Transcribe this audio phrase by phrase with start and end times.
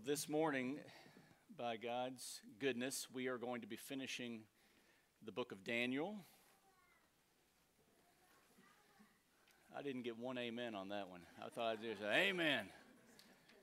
[0.00, 0.78] Well, this morning,
[1.58, 4.40] by God's goodness, we are going to be finishing
[5.26, 6.14] the book of Daniel.
[9.76, 11.20] I didn't get one amen on that one.
[11.44, 12.64] I thought I'd just say amen.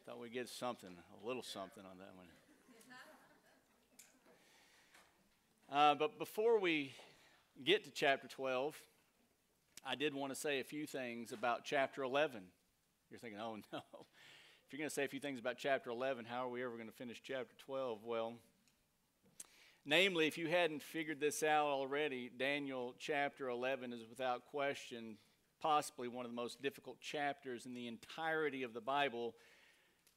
[0.05, 2.13] Thought we'd get something, a little something on that
[5.71, 5.79] one.
[5.79, 6.93] Uh, but before we
[7.63, 8.75] get to chapter 12,
[9.83, 12.43] I did want to say a few things about chapter 11.
[13.09, 13.79] You're thinking, oh no.
[14.67, 16.75] If you're going to say a few things about chapter 11, how are we ever
[16.75, 18.03] going to finish chapter 12?
[18.03, 18.33] Well,
[19.85, 25.15] namely, if you hadn't figured this out already, Daniel chapter 11 is without question
[25.61, 29.35] possibly one of the most difficult chapters in the entirety of the Bible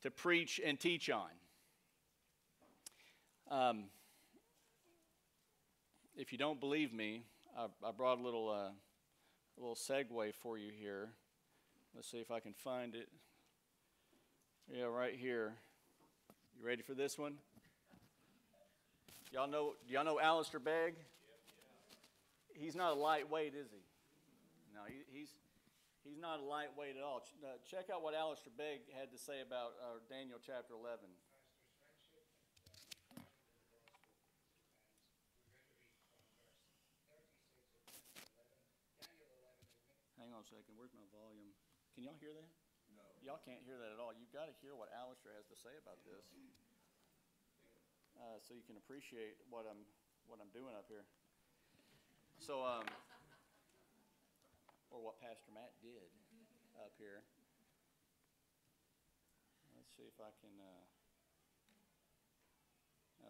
[0.03, 1.30] to preach and teach on.
[3.53, 3.85] Um,
[6.17, 7.23] if you don't believe me,
[7.57, 11.11] I, I brought a little, uh, a little segue for you here.
[11.95, 13.09] Let's see if I can find it.
[14.70, 15.59] Yeah, right here.
[16.55, 17.34] You ready for this one?
[19.35, 20.95] Y'all know, y'all know Alistair Begg?
[22.54, 23.82] He's not a lightweight, is he?
[24.71, 25.35] No, he, he's,
[26.07, 27.27] he's not a lightweight at all.
[27.43, 31.02] Uh, check out what Alistair Begg had to say about uh, Daniel chapter 11.
[40.15, 40.79] Hang on a second.
[40.79, 41.51] Where's my volume?
[41.99, 42.60] Can y'all hear that?
[43.24, 44.13] Y'all can't hear that at all.
[44.16, 46.24] You've got to hear what Alistair has to say about this,
[48.16, 49.85] uh, so you can appreciate what I'm
[50.29, 51.04] what I'm doing up here.
[52.40, 52.88] So, um,
[54.88, 56.09] or what Pastor Matt did
[56.80, 57.21] up here.
[59.77, 60.55] Let's see if I can.
[60.57, 60.84] Uh,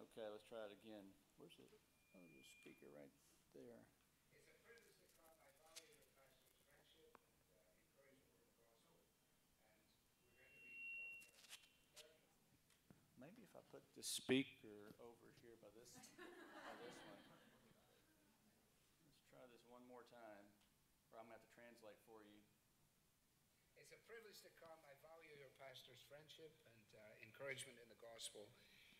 [0.07, 1.03] okay, let's try it again.
[1.35, 1.67] Where's the,
[2.15, 3.11] oh, the speaker right
[3.51, 3.83] there?
[13.59, 17.19] Put the speaker over here by this, by this one.
[19.11, 20.47] Let's try this one more time,
[21.11, 22.39] or I'm going to have to translate for you.
[23.75, 24.79] It's a privilege to come.
[24.87, 28.47] I value your pastor's friendship and uh, encouragement in the gospel.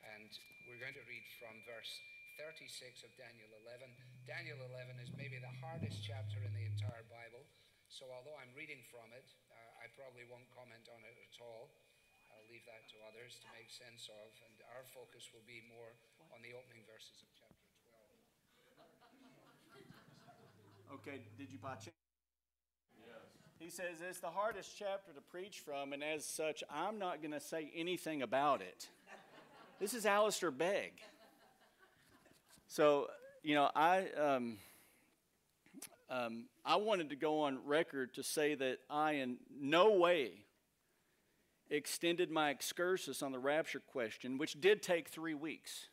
[0.04, 0.28] And
[0.68, 1.92] we're going to read from verse
[2.42, 3.88] 36 of Daniel 11.
[4.28, 7.46] Daniel 11 is maybe the hardest chapter in the entire Bible.
[7.88, 11.70] So although I'm reading from it, uh, I probably won't comment on it at all
[12.52, 15.96] leave that to others to make sense of, and our focus will be more
[16.36, 17.64] on the opening verses of chapter
[20.92, 21.00] 12.
[21.00, 21.96] Okay, did you watch it?
[23.00, 23.16] Yes.
[23.56, 27.32] He says it's the hardest chapter to preach from, and as such, I'm not going
[27.32, 28.90] to say anything about it.
[29.80, 30.92] this is Alistair Begg.
[32.68, 33.08] So,
[33.44, 34.08] you know, I.
[34.12, 34.58] Um,
[36.10, 40.44] um, I wanted to go on record to say that I, in no way,
[41.72, 45.88] extended my excursus on the rapture question, which did take three weeks,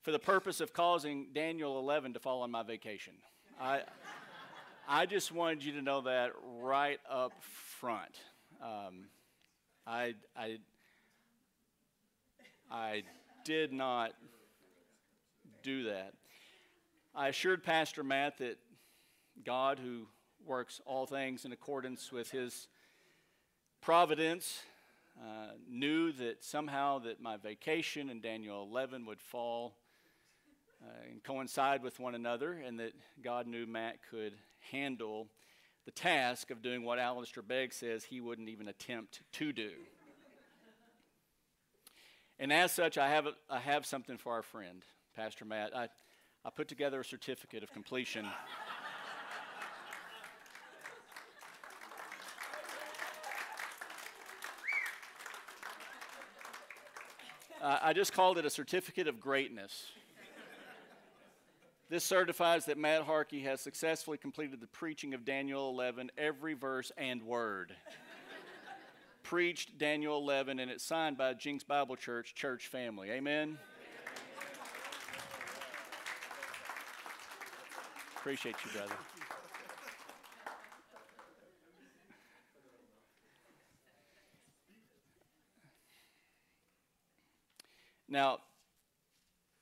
[0.00, 3.12] for the purpose of causing Daniel 11 to fall on my vacation.
[3.60, 3.82] I,
[4.88, 7.32] I just wanted you to know that right up
[7.78, 8.18] front.
[8.62, 9.06] Um,
[9.86, 10.58] I, I,
[12.70, 13.02] I
[13.44, 14.12] did not
[15.62, 16.14] do that.
[17.14, 18.58] I assured Pastor Matt that
[19.44, 20.06] God, who
[20.46, 22.68] works all things in accordance with his
[23.80, 24.60] providence,
[25.20, 29.74] uh, knew that somehow that my vacation and Daniel 11 would fall
[30.82, 32.92] uh, and coincide with one another, and that
[33.22, 34.34] God knew Matt could
[34.70, 35.28] handle
[35.84, 39.70] the task of doing what Alistair Begg says he wouldn't even attempt to do.
[42.38, 44.84] and as such, I have, a, I have something for our friend,
[45.16, 45.74] Pastor Matt.
[45.74, 45.88] I,
[46.44, 48.26] I put together a certificate of completion.
[57.60, 59.86] Uh, I just called it a certificate of greatness.
[61.90, 66.92] This certifies that Matt Harkey has successfully completed the preaching of Daniel 11, every verse
[66.98, 67.74] and word.
[69.22, 73.10] Preached Daniel 11, and it's signed by Jenks Bible Church, church family.
[73.10, 73.58] Amen?
[78.16, 78.94] Appreciate you, brother.
[88.08, 88.38] Now,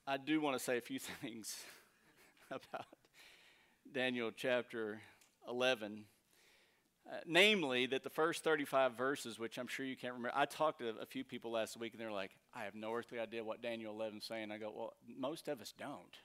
[0.07, 1.57] I do want to say a few things
[2.49, 2.85] about
[3.93, 5.01] Daniel chapter
[5.49, 6.05] 11.
[7.05, 10.79] Uh, namely, that the first 35 verses, which I'm sure you can't remember, I talked
[10.79, 13.61] to a few people last week and they're like, I have no earthly idea what
[13.61, 14.51] Daniel 11 is saying.
[14.51, 16.17] I go, well, most of us don't.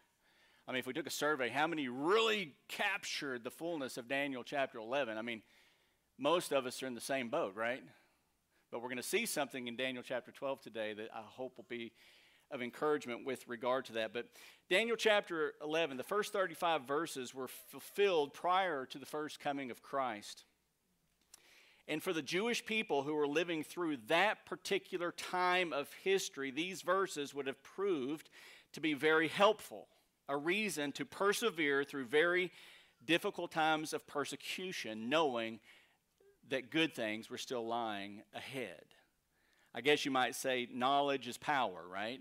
[0.67, 4.45] I mean, if we took a survey, how many really captured the fullness of Daniel
[4.45, 5.19] chapter 11?
[5.19, 5.43] I mean,
[6.19, 7.83] most of us are in the same boat, right?
[8.73, 11.67] But we're going to see something in Daniel chapter 12 today that I hope will
[11.69, 11.93] be
[12.51, 14.15] of encouragement with regard to that.
[14.15, 14.29] But
[14.71, 19.83] Daniel chapter 11, the first 35 verses were fulfilled prior to the first coming of
[19.83, 20.45] Christ.
[21.87, 26.81] And for the Jewish people who were living through that particular time of history, these
[26.81, 28.31] verses would have proved
[28.73, 29.87] to be very helpful,
[30.31, 32.51] a reason to persevere through very
[33.05, 35.61] difficult times of persecution, knowing
[36.49, 38.85] that good things were still lying ahead.
[39.75, 42.21] I guess you might say knowledge is power, right?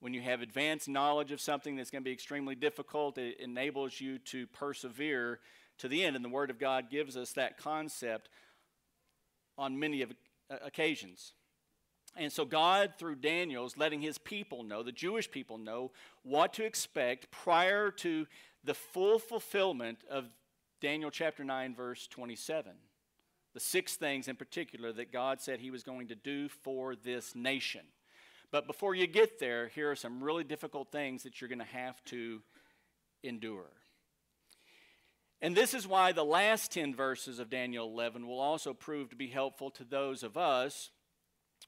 [0.00, 4.00] When you have advanced knowledge of something that's going to be extremely difficult, it enables
[4.00, 5.40] you to persevere
[5.78, 6.16] to the end.
[6.16, 8.28] And the Word of God gives us that concept
[9.58, 10.12] on many of,
[10.50, 11.34] uh, occasions.
[12.16, 15.92] And so, God, through Daniel, is letting his people know, the Jewish people know,
[16.22, 18.26] what to expect prior to
[18.64, 20.26] the full fulfillment of
[20.80, 22.72] Daniel chapter 9, verse 27
[23.54, 27.34] the six things in particular that God said He was going to do for this
[27.34, 27.82] nation.
[28.50, 31.64] But before you get there, here are some really difficult things that you're going to
[31.64, 32.42] have to
[33.22, 33.70] endure.
[35.40, 39.16] And this is why the last 10 verses of Daniel 11 will also prove to
[39.16, 40.90] be helpful to those of us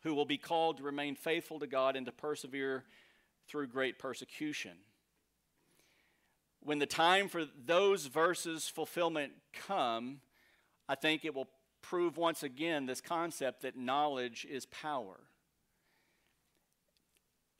[0.02, 2.84] who will be called to remain faithful to God and to persevere
[3.48, 4.72] through great persecution.
[6.60, 10.20] When the time for those verses' fulfillment come,
[10.88, 11.48] I think it will
[11.84, 15.20] prove once again this concept that knowledge is power.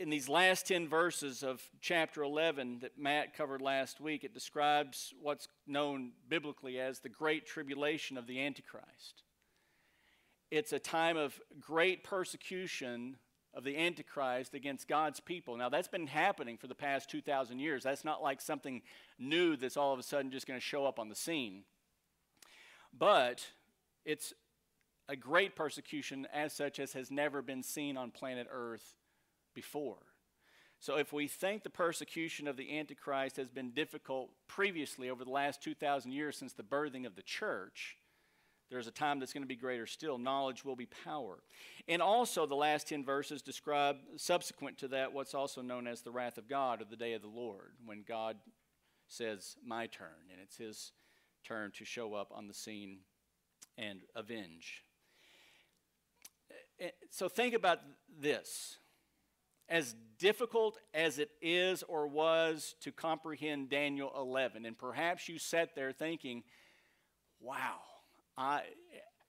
[0.00, 5.12] In these last 10 verses of chapter 11 that Matt covered last week, it describes
[5.21, 9.23] what's known biblically as the great tribulation of the Antichrist.
[10.50, 13.17] It's a time of great persecution
[13.53, 15.56] of the Antichrist against God's people.
[15.56, 17.85] Now, that's been happening for the past 2,000 years.
[17.85, 18.82] That's not like something
[19.19, 21.62] new that's all of a sudden just going to show up on the scene.
[22.97, 23.47] But
[24.04, 24.32] it's
[25.08, 28.94] a great persecution as such as has never been seen on planet Earth
[29.54, 29.98] before.
[30.80, 35.30] So, if we think the persecution of the Antichrist has been difficult previously over the
[35.30, 37.96] last 2,000 years since the birthing of the church,
[38.70, 40.18] there's a time that's going to be greater still.
[40.18, 41.38] Knowledge will be power.
[41.88, 46.10] And also, the last 10 verses describe, subsequent to that, what's also known as the
[46.10, 48.36] wrath of God or the day of the Lord, when God
[49.06, 50.92] says, My turn, and it's his
[51.44, 52.98] turn to show up on the scene
[53.79, 54.82] and avenge.
[56.81, 57.81] Eh, so think about
[58.21, 58.79] this.
[59.69, 65.75] As difficult as it is or was to comprehend Daniel 11, and perhaps you sat
[65.75, 66.43] there thinking,
[67.41, 67.81] wow,
[68.37, 68.62] I,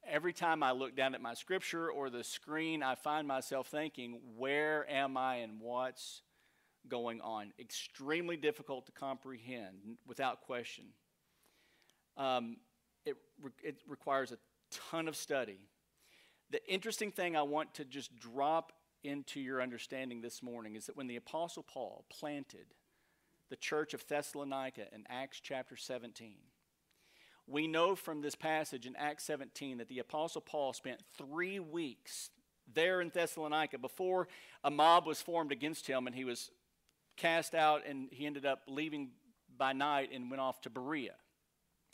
[0.06, 4.20] every time I look down at my scripture or the screen, I find myself thinking,
[4.36, 6.22] where am I and what's
[6.88, 7.54] going on?
[7.60, 10.86] Extremely difficult to comprehend, without question.
[12.18, 12.58] Um,
[13.06, 14.38] it, re- it requires a
[14.72, 15.60] ton of study.
[16.52, 18.72] The interesting thing I want to just drop
[19.04, 22.66] into your understanding this morning is that when the Apostle Paul planted
[23.50, 26.38] the church of Thessalonica in Acts chapter 17,
[27.48, 32.32] we know from this passage in Acts 17 that the Apostle Paul spent three weeks
[32.74, 34.28] there in Thessalonica before
[34.64, 36.50] a mob was formed against him and he was
[37.18, 39.12] cast out and he ended up leaving
[39.56, 41.14] by night and went off to Berea.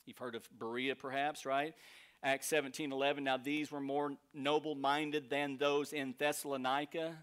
[0.05, 1.73] You've heard of Berea, perhaps, right?
[2.23, 3.23] Acts 17 11.
[3.23, 7.17] Now these were more noble minded than those in Thessalonica,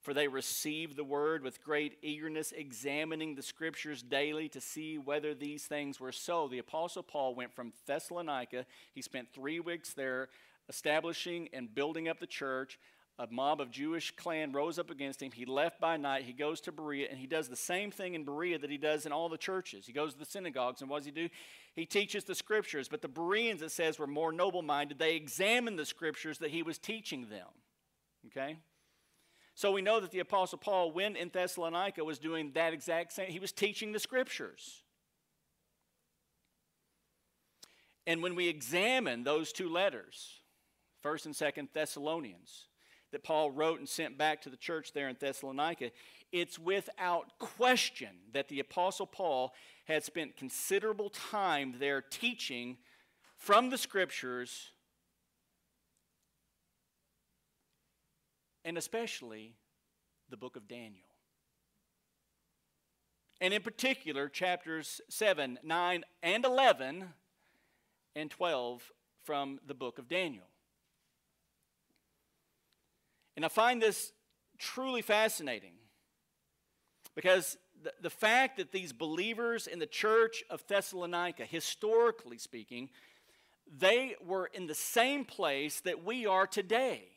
[0.00, 5.34] for they received the word with great eagerness, examining the scriptures daily to see whether
[5.34, 6.48] these things were so.
[6.48, 10.28] The Apostle Paul went from Thessalonica, he spent three weeks there
[10.68, 12.78] establishing and building up the church
[13.18, 15.32] a mob of Jewish clan rose up against him.
[15.32, 16.24] He left by night.
[16.24, 19.06] He goes to Berea, and he does the same thing in Berea that he does
[19.06, 19.86] in all the churches.
[19.86, 21.28] He goes to the synagogues, and what does he do?
[21.76, 22.88] He teaches the scriptures.
[22.88, 24.98] But the Bereans, it says, were more noble minded.
[24.98, 27.46] They examined the scriptures that he was teaching them.
[28.28, 28.56] Okay?
[29.54, 33.30] So we know that the Apostle Paul, when in Thessalonica, was doing that exact same.
[33.30, 34.82] He was teaching the scriptures.
[38.06, 40.40] And when we examine those two letters,
[41.04, 42.68] 1st and 2nd Thessalonians,
[43.12, 45.90] that Paul wrote and sent back to the church there in Thessalonica,
[46.32, 49.52] it's without question that the Apostle Paul
[49.86, 52.76] had spent considerable time there teaching
[53.36, 54.72] from the scriptures
[58.64, 59.54] and especially
[60.28, 61.06] the book of Daniel.
[63.40, 67.04] And in particular, chapters 7, 9, and 11
[68.16, 68.92] and 12
[69.22, 70.46] from the book of Daniel.
[73.36, 74.12] And I find this
[74.58, 75.74] truly fascinating
[77.16, 82.90] because the, the fact that these believers in the church of Thessalonica, historically speaking,
[83.78, 87.08] they were in the same place that we are today.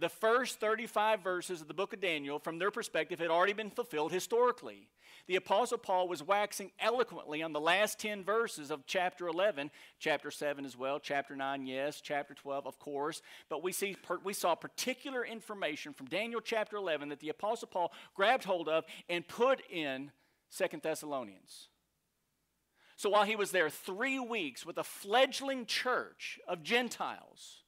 [0.00, 3.68] The first 35 verses of the book of Daniel, from their perspective, had already been
[3.68, 4.88] fulfilled historically.
[5.26, 10.30] The Apostle Paul was waxing eloquently on the last 10 verses of chapter 11, chapter
[10.30, 13.20] 7 as well, chapter 9, yes, chapter 12, of course.
[13.50, 17.92] But we, see, we saw particular information from Daniel chapter 11 that the Apostle Paul
[18.14, 20.12] grabbed hold of and put in
[20.48, 21.68] Second Thessalonians.
[22.96, 27.64] So while he was there three weeks with a fledgling church of Gentiles,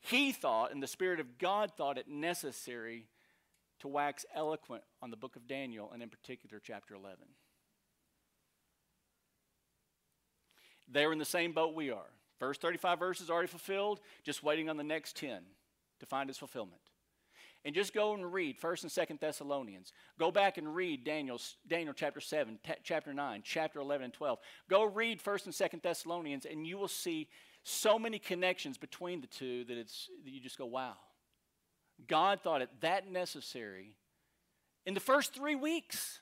[0.00, 3.06] he thought, and the Spirit of God thought it necessary
[3.80, 7.18] to wax eloquent on the book of Daniel, and in particular, chapter 11.
[10.90, 12.10] They're in the same boat we are.
[12.38, 15.42] First 35 verses already fulfilled, just waiting on the next 10
[16.00, 16.80] to find its fulfillment
[17.64, 19.92] and just go and read 1st and 2nd Thessalonians.
[20.18, 24.38] Go back and read Daniel, Daniel chapter 7, t- chapter 9, chapter 11 and 12.
[24.70, 27.28] Go read 1st and 2nd Thessalonians, and you will see
[27.68, 30.94] so many connections between the two that, it's, that you just go, wow.
[32.06, 33.96] God thought it that necessary
[34.86, 36.20] in the first three weeks.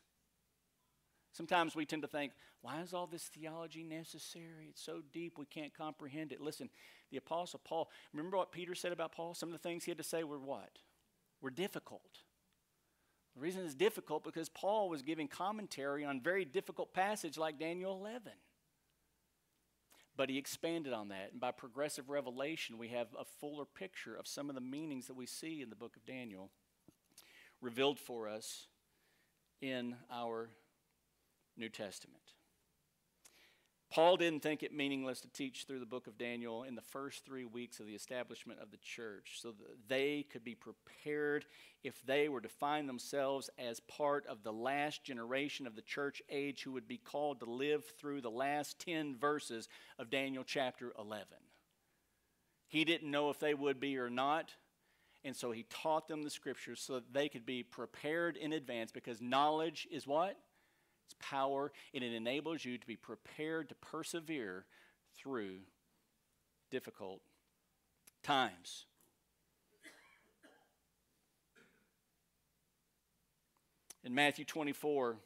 [1.32, 4.68] Sometimes we tend to think, why is all this theology necessary?
[4.70, 6.40] It's so deep we can't comprehend it.
[6.40, 6.70] Listen,
[7.10, 9.34] the Apostle Paul, remember what Peter said about Paul?
[9.34, 10.78] Some of the things he had to say were what?
[11.40, 12.22] were difficult.
[13.34, 17.92] The reason it's difficult because Paul was giving commentary on very difficult passage like Daniel
[17.92, 18.32] 11.
[20.16, 24.26] But he expanded on that, and by progressive revelation, we have a fuller picture of
[24.26, 26.50] some of the meanings that we see in the book of Daniel
[27.60, 28.66] revealed for us
[29.60, 30.48] in our
[31.56, 32.22] New Testament.
[33.96, 37.24] Paul didn't think it meaningless to teach through the book of Daniel in the first
[37.24, 41.46] three weeks of the establishment of the church so that they could be prepared
[41.82, 46.20] if they were to find themselves as part of the last generation of the church
[46.28, 49.66] age who would be called to live through the last 10 verses
[49.98, 51.28] of Daniel chapter 11.
[52.68, 54.52] He didn't know if they would be or not,
[55.24, 58.92] and so he taught them the scriptures so that they could be prepared in advance
[58.92, 60.36] because knowledge is what?
[61.06, 64.64] It's power, and it enables you to be prepared to persevere
[65.16, 65.58] through
[66.70, 67.20] difficult
[68.22, 68.86] times.
[74.04, 75.16] In Matthew 24,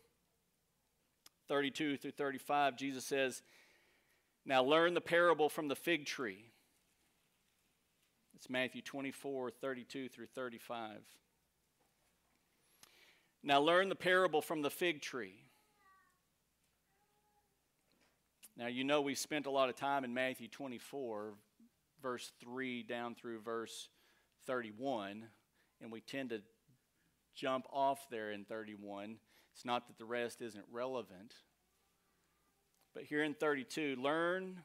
[1.49, 3.42] 32 through 35, Jesus says,
[4.46, 6.46] Now learn the parable from the fig tree.
[8.34, 11.00] It's Matthew 24, 32 through 35.
[13.42, 15.44] Now learn the parable from the fig tree.
[18.60, 21.32] Now, you know, we spent a lot of time in Matthew 24,
[22.02, 23.88] verse 3 down through verse
[24.46, 25.24] 31,
[25.80, 26.42] and we tend to
[27.34, 29.16] jump off there in 31.
[29.54, 31.32] It's not that the rest isn't relevant.
[32.94, 34.58] But here in 32, learn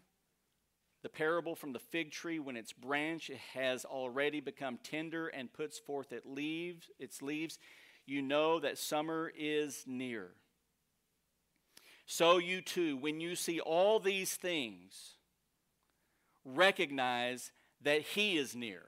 [1.02, 5.80] the parable from the fig tree when its branch has already become tender and puts
[5.80, 7.60] forth its leaves, its leaves,
[8.06, 10.32] you know that summer is near.
[12.06, 15.16] So you too, when you see all these things,
[16.44, 18.84] recognize that He is near.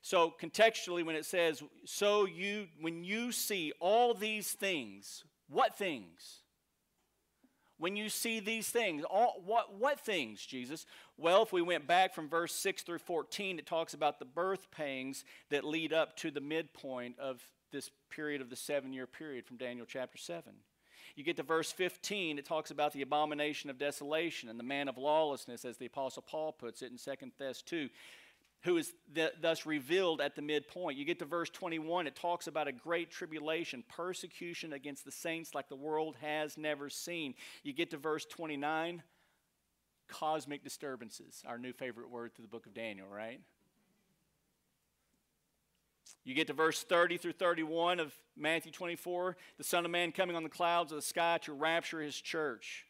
[0.00, 6.38] So, contextually, when it says, so you, when you see all these things, what things?
[7.78, 10.86] When you see these things, all, what, what things, Jesus?
[11.16, 14.70] Well, if we went back from verse 6 through 14, it talks about the birth
[14.70, 19.46] pangs that lead up to the midpoint of this period of the seven year period
[19.46, 20.54] from Daniel chapter 7.
[21.16, 24.88] You get to verse 15, it talks about the abomination of desolation and the man
[24.88, 27.88] of lawlessness, as the Apostle Paul puts it in 2 Thess 2,
[28.62, 30.98] who is th- thus revealed at the midpoint.
[30.98, 35.54] You get to verse 21, it talks about a great tribulation, persecution against the saints
[35.54, 37.34] like the world has never seen.
[37.62, 39.02] You get to verse 29,
[40.08, 43.40] cosmic disturbances, our new favorite word through the book of Daniel, right?
[46.24, 50.36] You get to verse 30 through 31 of Matthew 24, the Son of Man coming
[50.36, 52.86] on the clouds of the sky to rapture his church.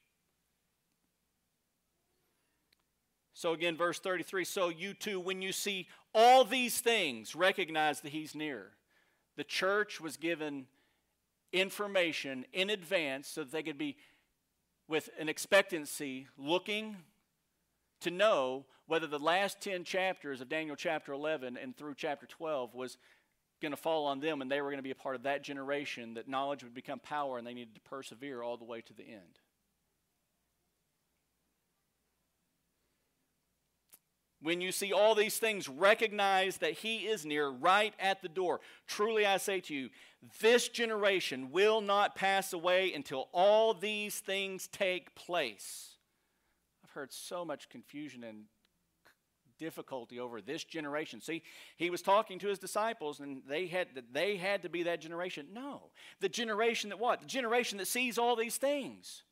[3.35, 8.11] So again, verse 33 So you too, when you see all these things, recognize that
[8.11, 8.71] he's near.
[9.37, 10.67] The church was given
[11.53, 13.97] information in advance so that they could be,
[14.89, 16.97] with an expectancy, looking
[18.01, 22.75] to know whether the last 10 chapters of Daniel chapter 11 and through chapter 12
[22.75, 22.97] was
[23.61, 25.45] going to fall on them and they were going to be a part of that
[25.45, 28.95] generation that knowledge would become power and they needed to persevere all the way to
[28.95, 29.41] the end.
[34.41, 38.61] When you see all these things, recognize that he is near, right at the door.
[38.87, 39.91] Truly I say to you,
[40.41, 45.97] this generation will not pass away until all these things take place.
[46.85, 48.45] I've heard so much confusion and
[49.59, 51.21] difficulty over this generation.
[51.21, 51.43] See,
[51.77, 55.49] he was talking to his disciples and they had they had to be that generation.
[55.53, 55.91] No.
[56.21, 57.21] The generation that what?
[57.21, 59.23] The generation that sees all these things.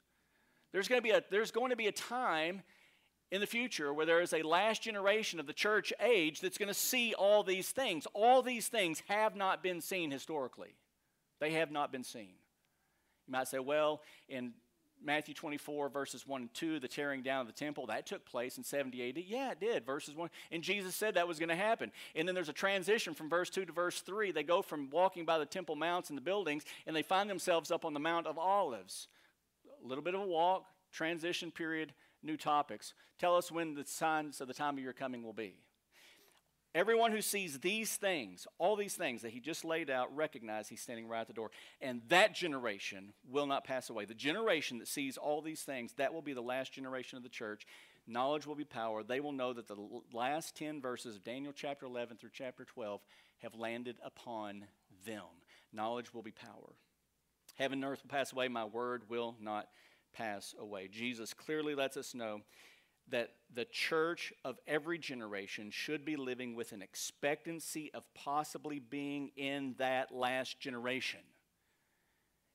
[0.72, 2.62] There's going to be a there's going to be a time
[3.30, 6.68] in the future where there is a last generation of the church age that's going
[6.68, 8.06] to see all these things.
[8.14, 10.76] All these things have not been seen historically,
[11.40, 12.34] they have not been seen.
[13.26, 14.52] You might say, well, in
[15.04, 18.58] Matthew 24, verses 1 and 2, the tearing down of the temple, that took place
[18.58, 19.18] in 70 AD.
[19.18, 19.84] Yeah, it did.
[19.86, 20.30] Verses 1.
[20.50, 21.92] And Jesus said that was going to happen.
[22.14, 24.32] And then there's a transition from verse 2 to verse 3.
[24.32, 27.70] They go from walking by the temple mounts and the buildings, and they find themselves
[27.70, 29.08] up on the Mount of Olives.
[29.84, 32.94] A little bit of a walk, transition period, new topics.
[33.18, 35.54] Tell us when the signs of the time of your coming will be.
[36.76, 40.82] Everyone who sees these things, all these things that he just laid out, recognize he's
[40.82, 41.50] standing right at the door.
[41.80, 44.04] And that generation will not pass away.
[44.04, 47.30] The generation that sees all these things, that will be the last generation of the
[47.30, 47.66] church.
[48.06, 49.02] Knowledge will be power.
[49.02, 49.78] They will know that the
[50.12, 53.00] last 10 verses of Daniel chapter 11 through chapter 12
[53.38, 54.66] have landed upon
[55.06, 55.22] them.
[55.72, 56.74] Knowledge will be power.
[57.54, 59.68] Heaven and earth will pass away, my word will not
[60.12, 60.88] pass away.
[60.88, 62.42] Jesus clearly lets us know
[63.10, 69.30] that the church of every generation should be living with an expectancy of possibly being
[69.36, 71.20] in that last generation.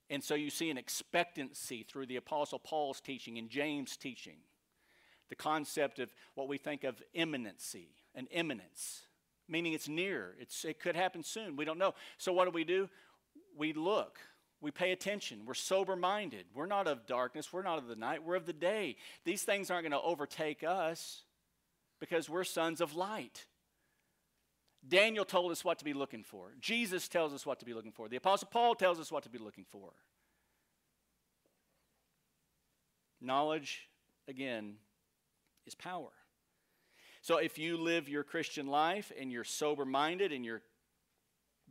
[0.10, 4.38] And so you see an expectancy through the Apostle Paul's teaching and James' teaching.
[5.30, 9.04] The concept of what we think of imminency, an imminence,
[9.48, 11.56] meaning it's near, it's, it could happen soon.
[11.56, 11.94] We don't know.
[12.18, 12.90] So what do we do?
[13.58, 14.20] We look
[14.62, 15.42] we pay attention.
[15.46, 16.46] We're sober minded.
[16.54, 17.52] We're not of darkness.
[17.52, 18.24] We're not of the night.
[18.24, 18.96] We're of the day.
[19.26, 21.24] These things aren't going to overtake us
[22.00, 23.46] because we're sons of light.
[24.88, 26.54] Daniel told us what to be looking for.
[26.60, 28.08] Jesus tells us what to be looking for.
[28.08, 29.92] The Apostle Paul tells us what to be looking for.
[33.20, 33.88] Knowledge,
[34.28, 34.76] again,
[35.68, 36.10] is power.
[37.22, 40.64] So if you live your Christian life and you're sober minded and you're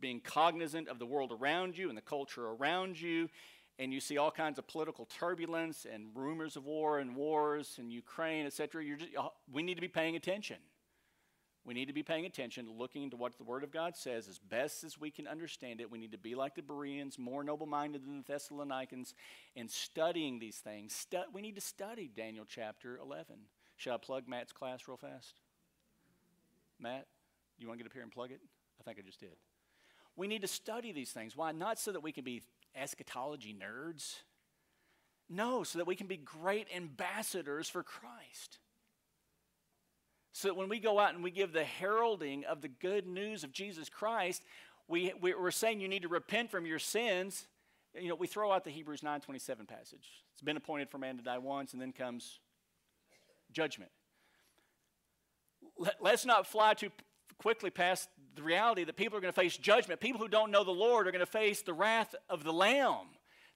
[0.01, 3.29] being cognizant of the world around you and the culture around you,
[3.79, 7.89] and you see all kinds of political turbulence and rumors of war and wars in
[7.89, 8.83] Ukraine, etc.,
[9.17, 10.57] uh, we need to be paying attention.
[11.63, 14.39] We need to be paying attention, looking into what the Word of God says as
[14.39, 15.91] best as we can understand it.
[15.91, 19.13] We need to be like the Bereans, more noble minded than the Thessalonians,
[19.55, 20.93] and studying these things.
[20.95, 23.35] Stu- we need to study Daniel chapter 11.
[23.77, 25.39] Should I plug Matt's class real fast?
[26.79, 27.05] Matt,
[27.59, 28.41] you want to get up here and plug it?
[28.79, 29.35] I think I just did.
[30.21, 31.35] We need to study these things.
[31.35, 31.51] Why?
[31.51, 32.43] Not so that we can be
[32.75, 34.17] eschatology nerds.
[35.27, 38.59] No, so that we can be great ambassadors for Christ.
[40.31, 43.43] So that when we go out and we give the heralding of the good news
[43.43, 44.43] of Jesus Christ,
[44.87, 47.47] we, we're saying you need to repent from your sins.
[47.99, 50.07] You know, we throw out the Hebrews 9.27 passage.
[50.33, 52.37] It's been appointed for man to die once, and then comes
[53.51, 53.89] judgment.
[55.79, 56.91] Let, let's not fly too
[57.41, 59.99] quickly past the reality that people are going to face judgment.
[59.99, 63.07] People who don't know the Lord are going to face the wrath of the Lamb.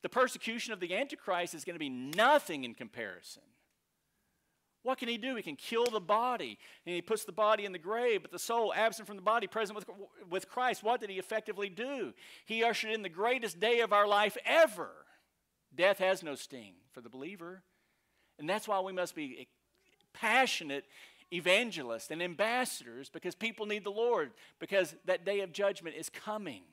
[0.02, 3.44] The persecution of the Antichrist is going to be nothing in comparison.
[4.82, 5.36] What can he do?
[5.36, 8.40] He can kill the body, and he puts the body in the grave, but the
[8.40, 9.88] soul, absent from the body, present with,
[10.30, 10.84] with Christ.
[10.84, 12.14] What did he effectively do?
[12.46, 14.92] He ushered in the greatest day of our life ever.
[15.76, 17.64] Death has no sting for the believer.
[18.40, 19.48] And that's why we must be
[20.14, 20.86] passionate
[21.32, 26.64] evangelists and ambassadors because people need the Lord, because that day of judgment is coming.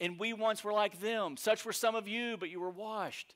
[0.00, 1.36] And we once were like them.
[1.36, 3.34] Such were some of you, but you were washed.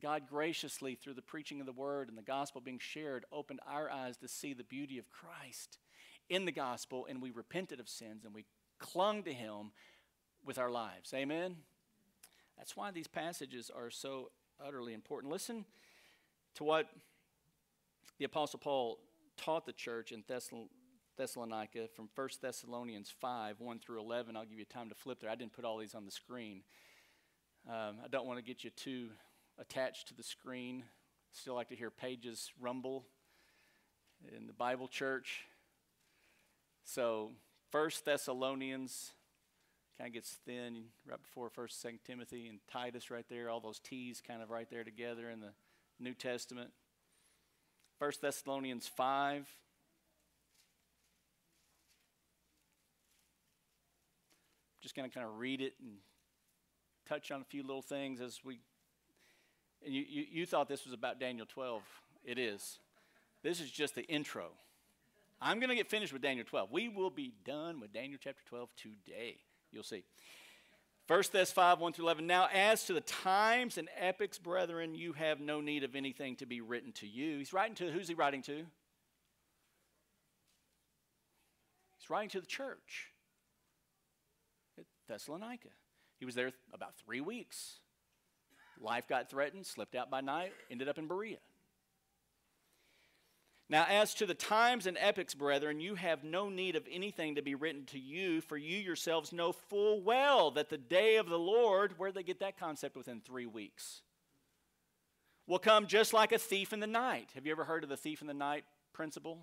[0.00, 3.88] God graciously, through the preaching of the word and the gospel being shared, opened our
[3.90, 5.78] eyes to see the beauty of Christ
[6.28, 8.46] in the gospel, and we repented of sins and we
[8.78, 9.70] clung to Him
[10.44, 11.14] with our lives.
[11.14, 11.56] Amen?
[12.58, 14.30] That's why these passages are so
[14.64, 15.32] utterly important.
[15.32, 15.64] Listen
[16.54, 16.86] to what
[18.18, 18.98] the Apostle Paul
[19.36, 20.22] taught the church in
[21.16, 24.36] Thessalonica from 1 Thessalonians 5 1 through 11.
[24.36, 25.30] I'll give you time to flip there.
[25.30, 26.62] I didn't put all these on the screen.
[27.68, 29.08] Um, I don't want to get you too
[29.58, 30.84] attached to the screen.
[31.32, 33.06] Still like to hear pages rumble
[34.36, 35.44] in the Bible church.
[36.84, 37.30] So,
[37.70, 39.12] 1 Thessalonians
[39.96, 43.78] kind of gets thin right before 1st, 2nd Timothy, and Titus right there, all those
[43.78, 45.52] T's kind of right there together in the
[46.02, 46.70] New Testament.
[47.98, 49.48] 1 Thessalonians 5.
[54.80, 55.92] Just going to kind of read it and
[57.08, 58.58] touch on a few little things as we.
[59.84, 61.82] And you, you, you thought this was about Daniel 12.
[62.24, 62.78] It is.
[63.42, 64.50] This is just the intro.
[65.40, 66.70] I'm going to get finished with Daniel 12.
[66.70, 69.36] We will be done with Daniel chapter 12 today.
[69.72, 70.04] You'll see.
[71.08, 72.26] 1 Thess 5, 1 through 11.
[72.26, 76.46] Now, as to the times and epochs, brethren, you have no need of anything to
[76.46, 77.38] be written to you.
[77.38, 78.64] He's writing to, who's he writing to?
[81.98, 83.08] He's writing to the church
[84.78, 85.68] at Thessalonica.
[86.18, 87.80] He was there about three weeks.
[88.80, 91.38] Life got threatened, slipped out by night, ended up in Berea.
[93.72, 97.42] Now, as to the times and epochs, brethren, you have no need of anything to
[97.42, 101.38] be written to you, for you yourselves know full well that the day of the
[101.38, 104.02] Lord, where they get that concept within three weeks,
[105.46, 107.30] will come just like a thief in the night.
[107.34, 109.38] Have you ever heard of the thief in the night principle?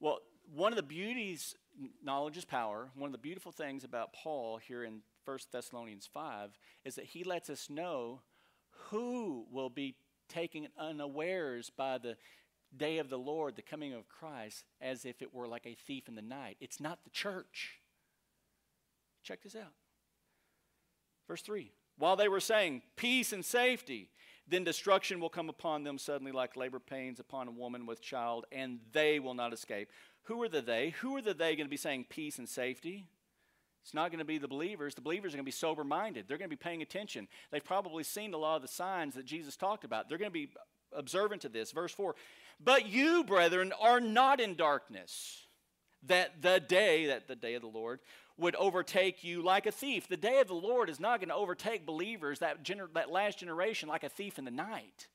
[0.00, 0.20] Well,
[0.54, 1.54] one of the beauties,
[2.02, 6.58] knowledge is power, one of the beautiful things about Paul here in 1 Thessalonians 5
[6.86, 8.20] is that he lets us know
[8.88, 9.96] who will be
[10.32, 12.16] taken unawares by the
[12.76, 16.08] day of the Lord, the coming of Christ, as if it were like a thief
[16.08, 16.56] in the night.
[16.60, 17.80] It's not the church.
[19.22, 19.72] Check this out.
[21.28, 24.10] Verse 3 While they were saying, Peace and safety,
[24.48, 28.46] then destruction will come upon them suddenly like labor pains upon a woman with child,
[28.50, 29.88] and they will not escape.
[30.24, 30.90] Who are the they?
[31.00, 33.06] Who are the they going to be saying peace and safety?
[33.82, 34.94] It's not going to be the believers.
[34.94, 36.26] The believers are going to be sober minded.
[36.28, 37.26] They're going to be paying attention.
[37.50, 40.08] They've probably seen a lot of the signs that Jesus talked about.
[40.08, 40.50] They're going to be
[40.92, 41.72] observant to this.
[41.72, 42.14] Verse 4
[42.62, 45.46] But you, brethren, are not in darkness,
[46.04, 47.98] that the day, that the day of the Lord,
[48.38, 50.08] would overtake you like a thief.
[50.08, 53.38] The day of the Lord is not going to overtake believers, that, gener- that last
[53.38, 55.08] generation, like a thief in the night.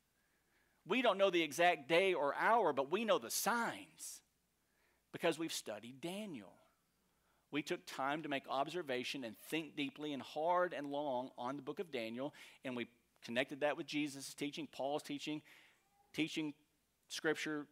[0.88, 4.22] We don't know the exact day or hour, but we know the signs
[5.12, 6.57] because we've studied Daniel.
[7.52, 11.62] We took time to make observation and think deeply and hard and long on the
[11.62, 12.34] book of Daniel,
[12.66, 12.88] and we
[13.24, 15.42] connected that with Jesus' teaching, Paul's teaching,
[16.14, 16.54] teaching
[17.08, 17.66] Scripture,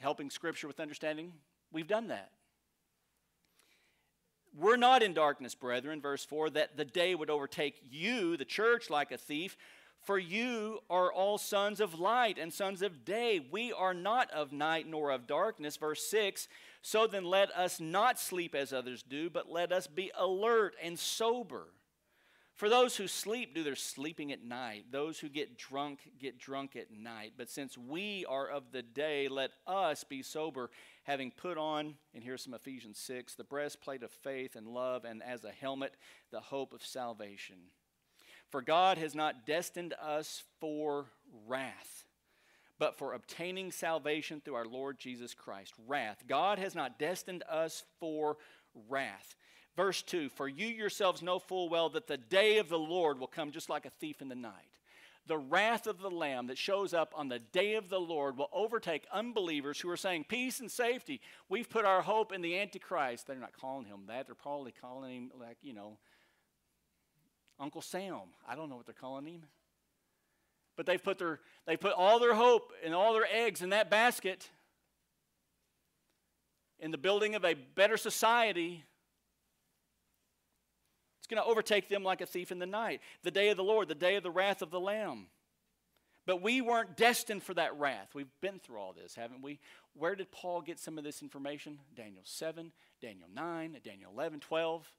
[0.00, 1.32] helping Scripture with understanding.
[1.70, 2.30] We've done that.
[4.54, 8.90] We're not in darkness, brethren, verse 4, that the day would overtake you, the church,
[8.90, 9.56] like a thief.
[10.02, 13.40] For you are all sons of light and sons of day.
[13.50, 15.76] We are not of night nor of darkness.
[15.76, 16.48] Verse 6
[16.82, 20.98] So then let us not sleep as others do, but let us be alert and
[20.98, 21.68] sober.
[22.54, 24.86] For those who sleep do their sleeping at night.
[24.90, 27.32] Those who get drunk get drunk at night.
[27.36, 30.70] But since we are of the day, let us be sober,
[31.04, 35.22] having put on, and here's some Ephesians 6, the breastplate of faith and love, and
[35.22, 35.94] as a helmet,
[36.30, 37.56] the hope of salvation.
[38.52, 41.06] For God has not destined us for
[41.48, 42.04] wrath,
[42.78, 45.72] but for obtaining salvation through our Lord Jesus Christ.
[45.88, 46.22] Wrath.
[46.28, 48.36] God has not destined us for
[48.90, 49.36] wrath.
[49.74, 53.26] Verse 2 For you yourselves know full well that the day of the Lord will
[53.26, 54.52] come just like a thief in the night.
[55.26, 58.50] The wrath of the Lamb that shows up on the day of the Lord will
[58.52, 61.22] overtake unbelievers who are saying, Peace and safety.
[61.48, 63.26] We've put our hope in the Antichrist.
[63.26, 64.26] They're not calling him that.
[64.26, 65.96] They're probably calling him, like, you know,
[67.62, 68.16] Uncle Sam.
[68.46, 69.42] I don't know what they're calling him.
[70.76, 73.88] But they've put, their, they put all their hope and all their eggs in that
[73.88, 74.50] basket
[76.80, 78.82] in the building of a better society.
[81.20, 83.00] It's going to overtake them like a thief in the night.
[83.22, 85.26] The day of the Lord, the day of the wrath of the Lamb.
[86.26, 88.08] But we weren't destined for that wrath.
[88.14, 89.60] We've been through all this, haven't we?
[89.94, 91.78] Where did Paul get some of this information?
[91.94, 94.92] Daniel 7, Daniel 9, Daniel 11, 12.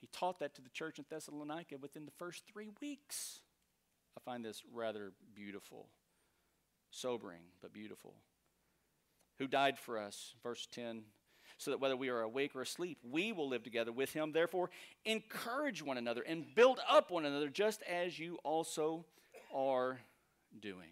[0.00, 3.40] He taught that to the church in Thessalonica within the first three weeks.
[4.16, 5.88] I find this rather beautiful,
[6.90, 8.14] sobering, but beautiful.
[9.38, 11.02] Who died for us, verse 10,
[11.56, 14.32] so that whether we are awake or asleep, we will live together with him.
[14.32, 14.70] Therefore,
[15.04, 19.04] encourage one another and build up one another, just as you also
[19.54, 20.00] are
[20.60, 20.90] doing.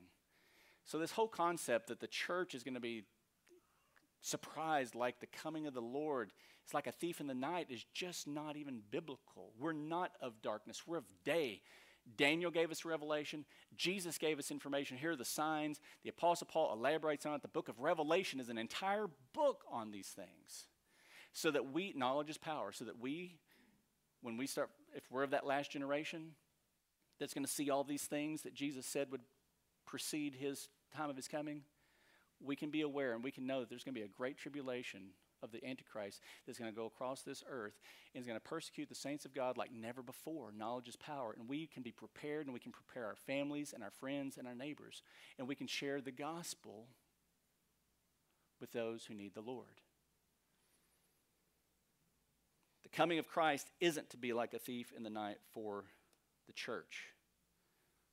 [0.85, 3.05] So, this whole concept that the church is going to be
[4.27, 6.33] surprised like the coming of the Lord
[6.67, 9.53] it's like a thief in the night is just not even biblical.
[9.57, 11.61] We're not of darkness, we're of day.
[12.17, 13.45] Daniel gave us revelation.
[13.77, 14.97] Jesus gave us information.
[14.97, 15.81] Here are the signs.
[16.03, 17.43] The Apostle Paul elaborates on it.
[17.43, 20.67] The book of Revelation is an entire book on these things.
[21.33, 23.37] So that we, knowledge is power, so that we,
[24.23, 26.33] when we start, if we're of that last generation
[27.19, 29.23] that's going to see all these things that Jesus said would
[29.85, 31.63] precede his time of his coming,
[32.45, 34.37] we can be aware and we can know that there's going to be a great
[34.37, 35.11] tribulation
[35.43, 37.79] of the Antichrist that's going to go across this earth
[38.15, 40.53] and is going to persecute the saints of God like never before.
[40.57, 41.35] Knowledge is power.
[41.39, 44.47] And we can be prepared and we can prepare our families and our friends and
[44.47, 45.03] our neighbors.
[45.39, 46.87] And we can share the gospel
[48.61, 49.81] with those who need the Lord.
[52.83, 55.85] The coming of Christ isn't to be like a thief in the night for
[56.47, 57.09] the church,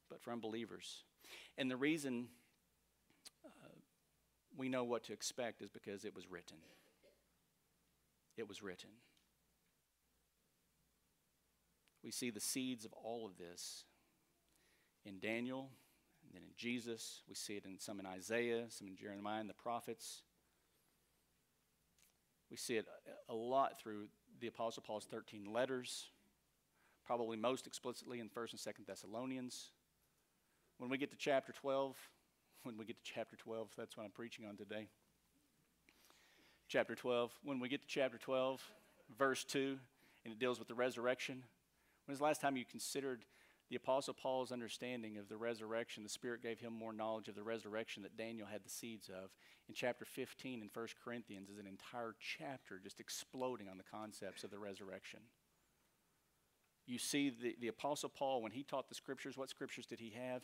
[0.10, 1.04] but for unbelievers.
[1.58, 2.28] And the reason
[4.58, 6.58] we know what to expect is because it was written.
[8.38, 8.90] It was written.
[12.04, 13.86] We see the seeds of all of this
[15.06, 15.70] in Daniel,
[16.24, 17.22] and then in Jesus.
[17.28, 20.22] We see it in some in Isaiah, some in Jeremiah and the prophets.
[22.52, 22.86] We see it
[23.30, 24.08] a lot through
[24.40, 26.10] the Apostle Paul's 13 letters,
[27.06, 29.72] probably most explicitly in 1st and 2nd Thessalonians.
[30.78, 31.96] When we get to chapter 12,
[32.64, 34.88] when we get to chapter 12, that's what I'm preaching on today.
[36.70, 38.62] Chapter 12, when we get to chapter 12,
[39.18, 39.78] verse 2,
[40.24, 41.44] and it deals with the resurrection.
[42.06, 43.26] When was the last time you considered
[43.70, 47.44] the Apostle Paul's understanding of the resurrection, the Spirit gave him more knowledge of the
[47.44, 49.32] resurrection that Daniel had the seeds of.
[49.68, 54.44] In chapter 15 in 1 Corinthians is an entire chapter just exploding on the concepts
[54.44, 55.20] of the resurrection.
[56.86, 60.14] You see, the, the Apostle Paul, when he taught the scriptures, what scriptures did he
[60.18, 60.44] have?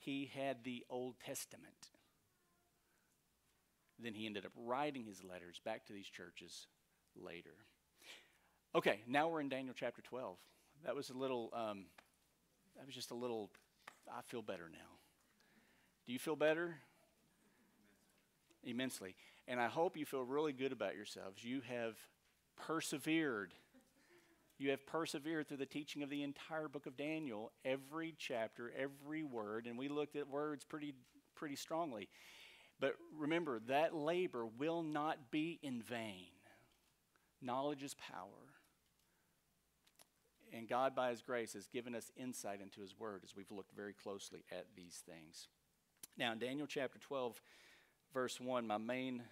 [0.00, 1.88] He had the Old Testament.
[4.02, 6.66] Then he ended up writing his letters back to these churches
[7.14, 7.54] later.
[8.74, 10.36] Okay, now we're in Daniel chapter 12.
[10.84, 11.84] That was a little um,
[12.80, 13.50] that was just a little,
[14.10, 14.78] I feel better now.
[16.06, 16.76] Do you feel better?
[18.64, 19.16] Immensely.
[19.46, 21.44] And I hope you feel really good about yourselves.
[21.44, 21.96] You have
[22.56, 23.52] persevered.
[24.60, 29.24] You have persevered through the teaching of the entire book of Daniel, every chapter, every
[29.24, 30.94] word, and we looked at words pretty,
[31.34, 32.08] pretty strongly.
[32.78, 36.28] But remember, that labor will not be in vain.
[37.40, 38.50] Knowledge is power
[40.52, 43.74] and God, by His grace, has given us insight into His Word as we've looked
[43.74, 45.48] very closely at these things.
[46.16, 47.40] Now, in Daniel chapter 12,
[48.12, 49.22] verse 1, my main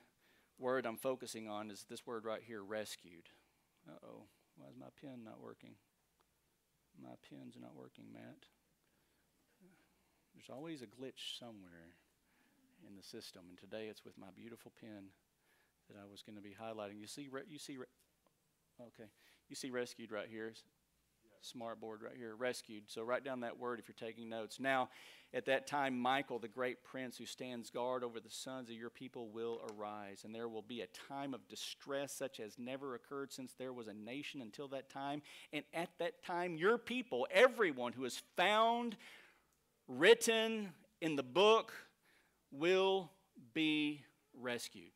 [0.59, 3.29] word I'm focusing on is this word right here rescued.
[3.89, 4.23] Uh oh,
[4.59, 5.79] why is my pen not working?
[6.99, 8.51] My pen's not working, Matt.
[10.35, 11.95] There's always a glitch somewhere
[12.87, 15.11] in the system, and today it's with my beautiful pen
[15.89, 17.01] that I was going to be highlighting.
[17.01, 17.79] You see, you see,
[18.81, 19.11] okay,
[19.49, 20.53] you see rescued right here
[21.41, 22.85] smart board right here, rescued.
[22.87, 24.59] So write down that word if you're taking notes.
[24.61, 24.89] Now,
[25.35, 28.89] at that time, Michael, the great prince who stands guard over the sons of your
[28.89, 33.31] people, will arise, and there will be a time of distress such as never occurred
[33.31, 35.21] since there was a nation until that time.
[35.53, 38.97] And at that time, your people, everyone who is found
[39.87, 40.73] written
[41.03, 41.75] in the book,
[42.51, 43.11] will
[43.53, 44.93] be rescued.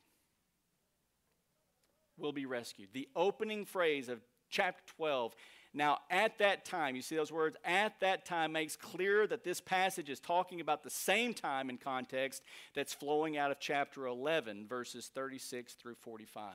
[2.16, 2.88] Will be rescued.
[2.94, 5.34] The opening phrase of chapter 12
[5.74, 9.60] now, at that time, you see those words, at that time makes clear that this
[9.60, 12.42] passage is talking about the same time in context
[12.74, 16.52] that's flowing out of chapter 11, verses 36 through 45.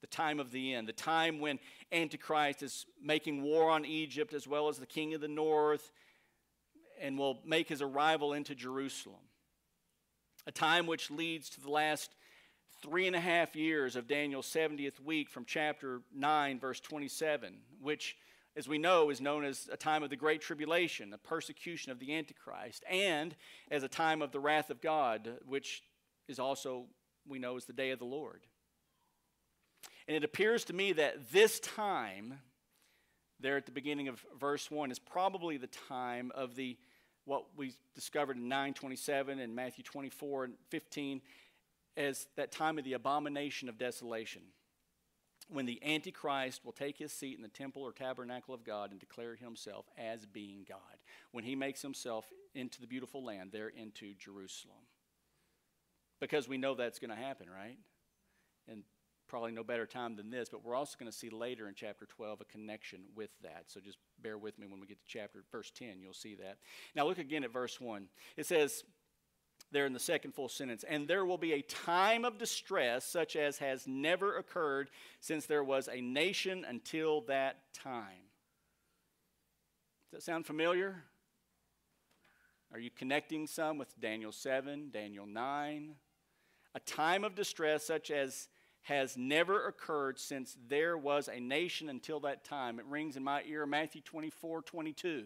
[0.00, 1.60] The time of the end, the time when
[1.92, 5.92] Antichrist is making war on Egypt as well as the king of the north
[7.00, 9.16] and will make his arrival into Jerusalem.
[10.46, 12.10] A time which leads to the last
[12.82, 18.16] three and a half years of Daniel's 70th week from chapter 9, verse 27, which,
[18.56, 21.98] as we know, is known as a time of the Great Tribulation, the persecution of
[21.98, 23.34] the Antichrist, and
[23.70, 25.82] as a time of the wrath of God, which
[26.28, 26.86] is also,
[27.26, 28.42] we know, is the day of the Lord.
[30.06, 32.38] And it appears to me that this time,
[33.40, 36.76] there at the beginning of verse 1, is probably the time of the
[37.24, 41.20] what we discovered in 927 and Matthew 24 and 15
[41.98, 44.42] as that time of the abomination of desolation,
[45.50, 49.00] when the Antichrist will take his seat in the temple or tabernacle of God and
[49.00, 50.78] declare himself as being God,
[51.32, 54.76] when he makes himself into the beautiful land, there into Jerusalem.
[56.20, 57.78] Because we know that's going to happen, right?
[58.68, 58.82] And
[59.28, 62.06] probably no better time than this, but we're also going to see later in chapter
[62.06, 63.64] 12 a connection with that.
[63.66, 66.58] So just bear with me when we get to chapter verse 10, you'll see that.
[66.94, 68.08] Now look again at verse 1.
[68.36, 68.84] It says,
[69.70, 70.84] there in the second full sentence.
[70.88, 75.64] And there will be a time of distress such as has never occurred since there
[75.64, 78.28] was a nation until that time.
[80.10, 81.04] Does that sound familiar?
[82.72, 85.94] Are you connecting some with Daniel 7, Daniel 9?
[86.74, 88.48] A time of distress such as
[88.82, 92.78] has never occurred since there was a nation until that time.
[92.78, 95.24] It rings in my ear Matthew 24, 22.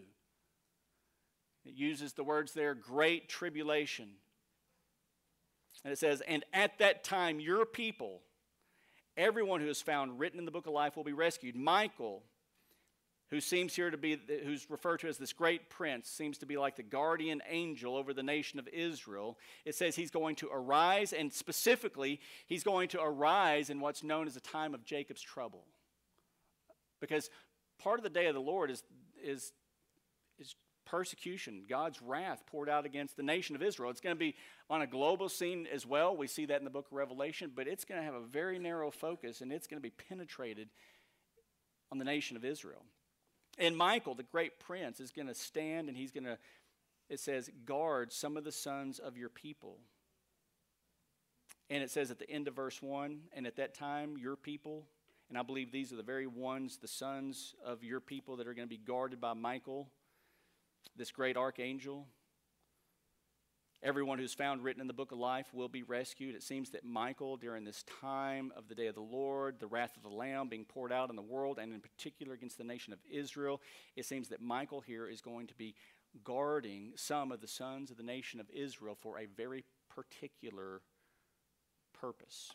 [1.65, 4.09] It uses the words there, great tribulation.
[5.83, 8.21] And it says, And at that time, your people,
[9.17, 11.55] everyone who is found written in the book of life, will be rescued.
[11.55, 12.23] Michael,
[13.29, 16.55] who seems here to be, who's referred to as this great prince, seems to be
[16.55, 19.37] like the guardian angel over the nation of Israel.
[19.65, 24.27] It says he's going to arise, and specifically, he's going to arise in what's known
[24.27, 25.65] as a time of Jacob's trouble.
[27.01, 27.29] Because
[27.79, 28.83] part of the day of the Lord is,
[29.21, 29.51] is,
[30.37, 33.89] is persecution, God's wrath poured out against the nation of Israel.
[33.89, 34.35] It's going to be
[34.69, 36.15] on a global scene as well.
[36.15, 38.59] We see that in the book of Revelation, but it's going to have a very
[38.59, 40.69] narrow focus and it's going to be penetrated
[41.91, 42.83] on the nation of Israel.
[43.57, 46.37] And Michael, the great prince, is going to stand and he's going to,
[47.09, 49.77] it says, guard some of the sons of your people.
[51.69, 54.85] And it says at the end of verse 1 and at that time, your people,
[55.29, 58.53] and I believe these are the very ones, the sons of your people that are
[58.53, 59.87] going to be guarded by Michael,
[60.95, 62.07] this great archangel.
[63.81, 66.35] Everyone who's found written in the book of life will be rescued.
[66.35, 69.97] It seems that Michael, during this time of the day of the Lord, the wrath
[69.97, 72.93] of the Lamb being poured out on the world, and in particular against the nation
[72.93, 73.59] of Israel,
[73.97, 75.75] it seems that Michael here is going to be
[76.23, 80.81] guarding some of the sons of the nation of Israel for a very particular
[81.99, 82.51] purpose.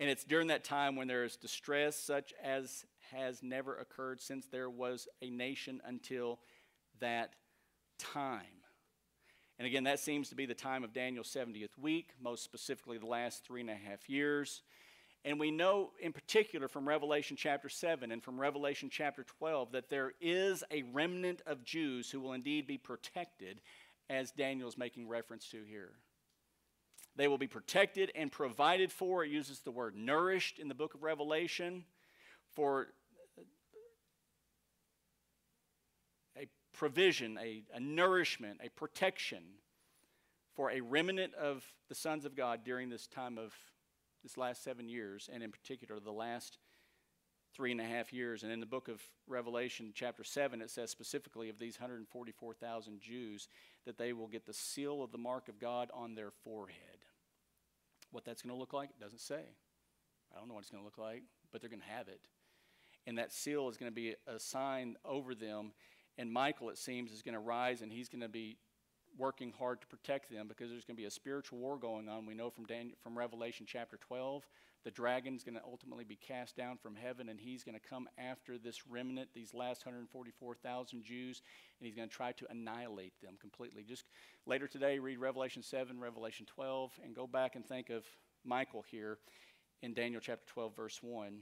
[0.00, 4.46] And it's during that time when there is distress such as has never occurred since
[4.46, 6.40] there was a nation until
[7.00, 7.34] that
[7.98, 8.40] time.
[9.58, 13.06] And again, that seems to be the time of Daniel's 70th week, most specifically the
[13.06, 14.62] last three and a half years.
[15.24, 19.88] And we know in particular from Revelation chapter 7 and from Revelation chapter 12 that
[19.88, 23.60] there is a remnant of Jews who will indeed be protected,
[24.10, 25.92] as Daniel's making reference to here.
[27.16, 29.24] They will be protected and provided for.
[29.24, 31.84] It uses the word nourished in the book of Revelation
[32.54, 32.88] for
[36.36, 39.42] a provision, a, a nourishment, a protection
[40.54, 43.54] for a remnant of the sons of God during this time of
[44.22, 46.58] this last seven years, and in particular the last
[47.54, 48.42] three and a half years.
[48.42, 53.48] And in the book of Revelation, chapter 7, it says specifically of these 144,000 Jews
[53.84, 56.93] that they will get the seal of the mark of God on their forehead.
[58.14, 59.40] What that's going to look like, it doesn't say.
[60.32, 62.20] I don't know what it's going to look like, but they're going to have it.
[63.08, 65.72] And that seal is going to be a sign over them.
[66.16, 68.56] And Michael, it seems, is going to rise and he's going to be
[69.16, 72.26] working hard to protect them because there's going to be a spiritual war going on.
[72.26, 74.46] We know from, Daniel, from Revelation chapter 12
[74.84, 78.06] the dragon's going to ultimately be cast down from heaven, and he's going to come
[78.18, 81.40] after this remnant, these last 144,000 Jews,
[81.80, 83.82] and he's going to try to annihilate them completely.
[83.82, 84.04] Just
[84.46, 88.04] later today, read Revelation 7, Revelation 12, and go back and think of
[88.44, 89.16] Michael here
[89.82, 91.38] in Daniel chapter 12, verse 1,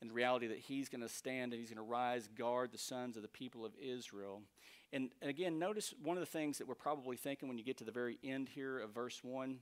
[0.00, 2.78] and the reality that he's going to stand and he's going to rise, guard the
[2.78, 4.42] sons of the people of Israel.
[4.92, 7.78] And, and again, notice one of the things that we're probably thinking when you get
[7.78, 9.58] to the very end here of verse 1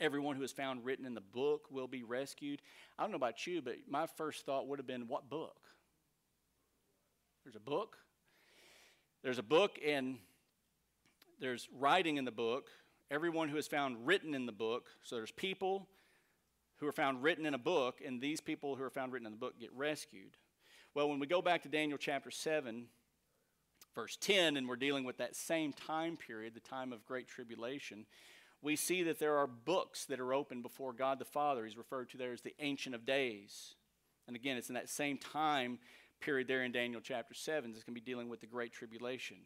[0.00, 2.60] Everyone who is found written in the book will be rescued.
[2.98, 5.60] I don't know about you, but my first thought would have been, what book?
[7.44, 7.98] There's a book.
[9.22, 10.18] There's a book, and
[11.40, 12.68] there's writing in the book.
[13.10, 14.88] Everyone who is found written in the book.
[15.04, 15.86] So there's people
[16.82, 19.32] who are found written in a book, and these people who are found written in
[19.32, 20.36] the book get rescued.
[20.96, 22.86] Well, when we go back to Daniel chapter 7,
[23.94, 28.04] verse 10, and we're dealing with that same time period, the time of great tribulation,
[28.62, 31.64] we see that there are books that are open before God the Father.
[31.64, 33.76] He's referred to there as the Ancient of Days.
[34.26, 35.78] And again, it's in that same time
[36.20, 39.36] period there in Daniel chapter 7 that's going to be dealing with the Great Tribulation.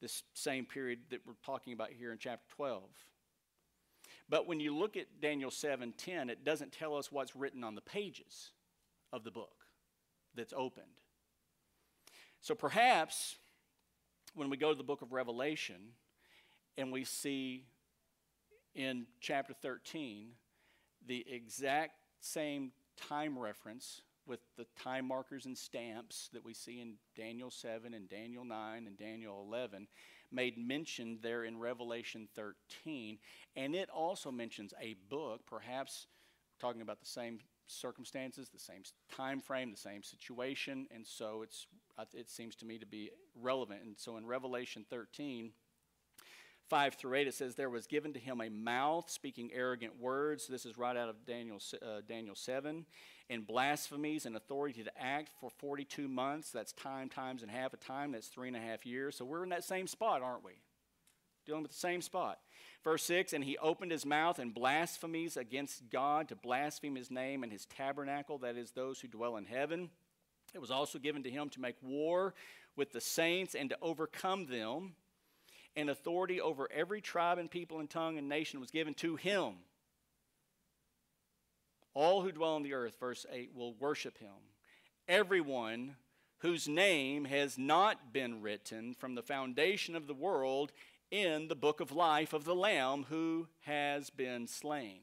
[0.00, 2.82] This same period that we're talking about here in chapter 12.
[4.30, 7.80] But when you look at Daniel 7:10, it doesn't tell us what's written on the
[7.80, 8.52] pages
[9.12, 9.66] of the book
[10.34, 11.02] that's opened.
[12.40, 13.36] So perhaps
[14.34, 15.96] when we go to the book of Revelation,
[16.78, 17.66] and we see
[18.74, 20.36] in chapter 13
[21.06, 26.94] the exact same time reference with the time markers and stamps that we see in
[27.16, 29.88] Daniel 7 and Daniel 9 and Daniel 11
[30.32, 33.18] made mention there in Revelation 13
[33.56, 36.06] and it also mentions a book perhaps
[36.60, 38.82] talking about the same circumstances the same
[39.14, 41.66] time frame the same situation and so it's
[42.00, 43.82] uh, it seems to me to be relevant.
[43.82, 45.50] And so in Revelation 13
[46.70, 50.46] 5 through 8, it says, There was given to him a mouth speaking arrogant words.
[50.46, 52.86] This is right out of Daniel, uh, Daniel 7.
[53.28, 56.50] And blasphemies and authority to act for 42 months.
[56.50, 58.12] That's time, times, and half a time.
[58.12, 59.16] That's three and a half years.
[59.16, 60.52] So we're in that same spot, aren't we?
[61.44, 62.38] Dealing with the same spot.
[62.84, 67.42] Verse 6 And he opened his mouth and blasphemies against God to blaspheme his name
[67.42, 69.90] and his tabernacle, that is, those who dwell in heaven.
[70.54, 72.34] It was also given to him to make war
[72.76, 74.94] with the saints and to overcome them
[75.76, 79.54] and authority over every tribe and people and tongue and nation was given to him.
[81.94, 84.30] All who dwell on the earth, verse 8, will worship him.
[85.08, 85.96] Everyone
[86.38, 90.72] whose name has not been written from the foundation of the world
[91.10, 95.00] in the book of life of the Lamb who has been slain.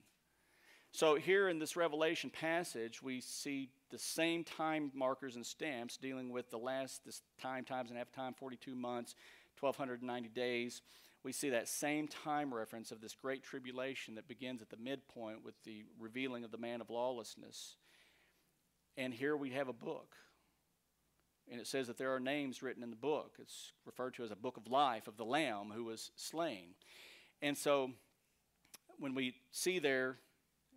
[0.94, 6.32] So, here in this Revelation passage, we see the same time markers and stamps dealing
[6.32, 9.14] with the last this time, times and a half time, 42 months,
[9.60, 10.82] 1290 days.
[11.24, 15.44] We see that same time reference of this great tribulation that begins at the midpoint
[15.44, 17.76] with the revealing of the man of lawlessness.
[18.96, 20.16] And here we have a book.
[21.50, 23.36] And it says that there are names written in the book.
[23.40, 26.70] It's referred to as a book of life of the Lamb who was slain.
[27.42, 27.92] And so
[29.00, 30.18] when we see there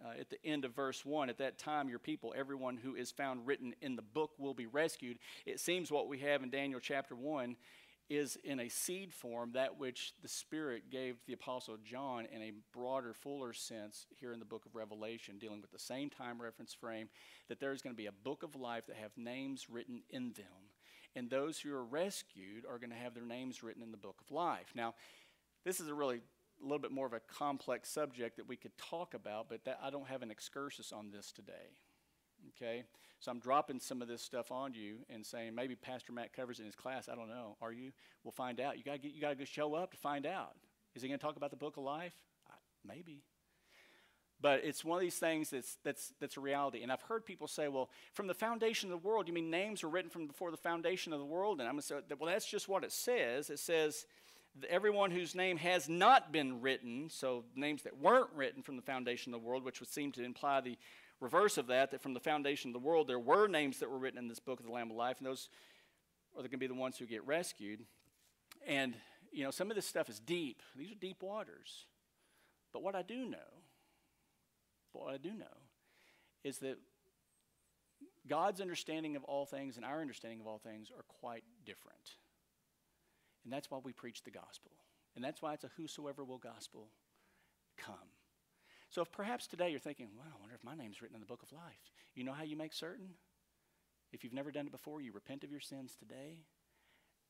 [0.05, 3.11] uh, at the end of verse 1 at that time your people everyone who is
[3.11, 6.81] found written in the book will be rescued it seems what we have in daniel
[6.81, 7.57] chapter 1
[8.11, 12.53] is in a seed form that which the spirit gave the apostle john in a
[12.73, 16.75] broader fuller sense here in the book of revelation dealing with the same time reference
[16.75, 17.09] frame
[17.49, 20.69] that there's going to be a book of life that have names written in them
[21.17, 24.21] and those who are rescued are going to have their names written in the book
[24.21, 24.93] of life now
[25.65, 26.21] this is a really
[26.61, 29.79] a little bit more of a complex subject that we could talk about, but that,
[29.83, 31.73] I don't have an excursus on this today.
[32.57, 32.84] Okay?
[33.20, 36.59] So I'm dropping some of this stuff on you and saying maybe Pastor Matt covers
[36.59, 37.09] it in his class.
[37.09, 37.57] I don't know.
[37.61, 37.93] Are you?
[38.24, 38.78] We'll find out.
[38.78, 40.55] You got to you got to go show up to find out.
[40.95, 42.14] Is he going to talk about the book of life?
[42.86, 43.22] Maybe.
[44.41, 46.82] But it's one of these things that's, that's, that's a reality.
[46.82, 49.82] And I've heard people say, well, from the foundation of the world, you mean names
[49.82, 51.61] were written from before the foundation of the world?
[51.61, 53.51] And I'm going to say, well, that's just what it says.
[53.51, 54.07] It says
[54.68, 59.34] everyone whose name has not been written, so names that weren't written from the foundation
[59.34, 60.78] of the world, which would seem to imply the
[61.21, 63.99] reverse of that, that from the foundation of the world there were names that were
[63.99, 65.49] written in this book of the Lamb of Life, and those
[66.35, 67.85] are going to be the ones who get rescued.
[68.66, 68.95] And,
[69.33, 70.62] you know, some of this stuff is deep.
[70.77, 71.87] These are deep waters.
[72.73, 73.39] But what I do know,
[74.93, 75.47] what I do know,
[76.45, 76.79] is that
[78.29, 82.16] God's understanding of all things and our understanding of all things are quite different.
[83.45, 84.71] And that's why we preach the gospel.
[85.16, 86.89] And that's why it's a whosoever will gospel
[87.77, 87.97] come.
[88.91, 91.26] So if perhaps today you're thinking, well, I wonder if my name's written in the
[91.26, 91.93] book of life.
[92.14, 93.11] You know how you make certain?
[94.12, 96.45] If you've never done it before, you repent of your sins today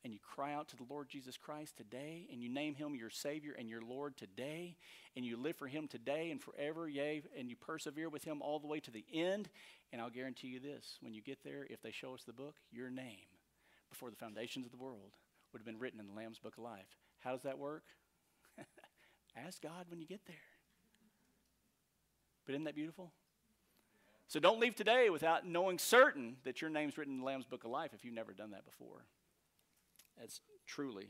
[0.03, 3.09] and you cry out to the Lord Jesus Christ today, and you name him your
[3.09, 4.75] Savior and your Lord today,
[5.15, 8.59] and you live for him today and forever, yea, and you persevere with him all
[8.59, 9.49] the way to the end.
[9.91, 12.55] And I'll guarantee you this when you get there, if they show us the book,
[12.71, 13.29] your name
[13.89, 15.11] before the foundations of the world
[15.51, 16.97] would have been written in the Lamb's Book of Life.
[17.19, 17.83] How does that work?
[19.35, 20.50] Ask God when you get there.
[22.51, 23.13] But isn't that beautiful?
[24.27, 27.63] So don't leave today without knowing certain that your name's written in the Lamb's Book
[27.63, 29.05] of Life if you've never done that before.
[30.19, 31.07] That's truly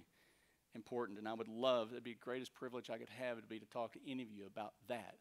[0.75, 1.17] important.
[1.17, 3.65] And I would love, it'd be the greatest privilege I could have to be to
[3.65, 5.15] talk to any of you about that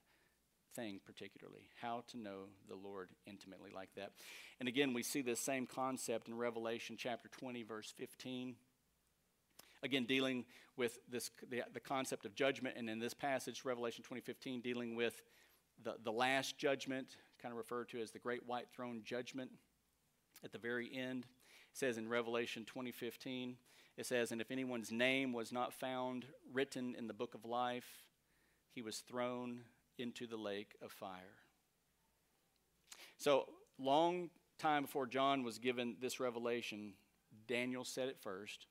[0.74, 4.12] thing particularly how to know the lord intimately like that
[4.60, 8.54] and again we see this same concept in revelation chapter 20 verse 15
[9.82, 10.44] again dealing
[10.76, 15.20] with this the, the concept of judgment and in this passage revelation 2015 dealing with
[15.82, 19.50] the, the last judgment kind of referred to as the great white throne judgment
[20.44, 23.56] at the very end it says in revelation 2015
[23.96, 28.04] it says and if anyone's name was not found written in the book of life
[28.74, 29.60] he was thrown
[29.98, 31.36] into the lake of fire.
[33.18, 36.92] So long time before john was given this revelation
[37.46, 38.66] daniel said it first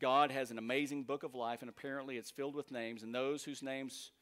[0.00, 3.44] God has an amazing book of life, and apparently it's filled with names, and those
[3.44, 4.12] whose names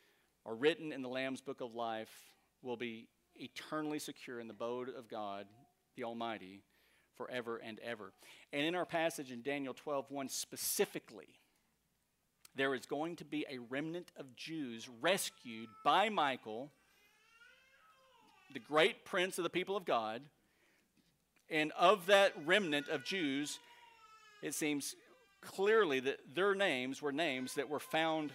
[0.48, 2.10] are written in the Lamb's book of life
[2.62, 5.46] will be eternally secure in the abode of God,
[5.94, 6.62] the Almighty,
[7.16, 8.12] forever and ever.
[8.50, 11.28] And in our passage in Daniel 12 1 specifically,
[12.56, 16.70] there is going to be a remnant of Jews rescued by Michael,
[18.54, 20.22] the great prince of the people of God.
[21.50, 23.58] And of that remnant of Jews,
[24.42, 24.94] it seems
[25.42, 28.32] clearly that their names were names that were found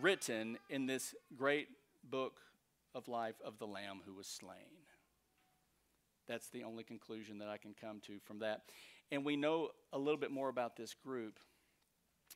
[0.00, 1.68] written in this great
[2.08, 2.40] book
[2.94, 4.84] of life of the Lamb who was slain.
[6.28, 8.62] That's the only conclusion that I can come to from that.
[9.10, 11.38] And we know a little bit more about this group.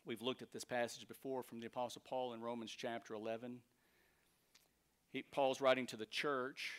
[0.04, 3.58] We've looked at this passage before from the Apostle Paul in Romans chapter 11.
[5.10, 6.72] He, Paul's writing to the church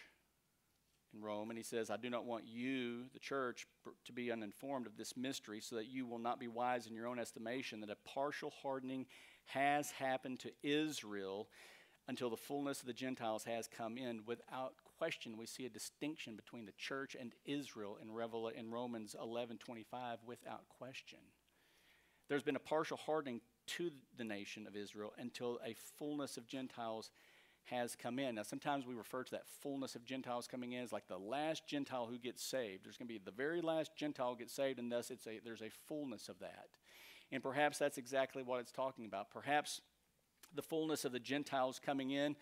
[1.14, 3.66] in Rome, and he says, I do not want you, the church,
[4.06, 7.08] to be uninformed of this mystery, so that you will not be wise in your
[7.08, 9.08] own estimation, that a partial hardening
[9.54, 11.48] has happened to Israel
[12.08, 14.22] until the fullness of the Gentiles has come in.
[14.26, 19.16] Without question, we see a distinction between the church and Israel in, Revel- in Romans
[19.22, 21.20] 11 25, without question.
[22.28, 27.12] There's been a partial hardening to the nation of Israel until a fullness of Gentiles
[27.66, 28.36] has come in.
[28.36, 31.68] Now, sometimes we refer to that fullness of Gentiles coming in as like the last
[31.68, 32.86] Gentile who gets saved.
[32.86, 35.62] There's going to be the very last Gentile gets saved, and thus it's a, there's
[35.62, 36.70] a fullness of that.
[37.32, 39.30] And perhaps that's exactly what it's talking about.
[39.30, 39.82] Perhaps
[40.56, 42.36] the fullness of the Gentiles coming in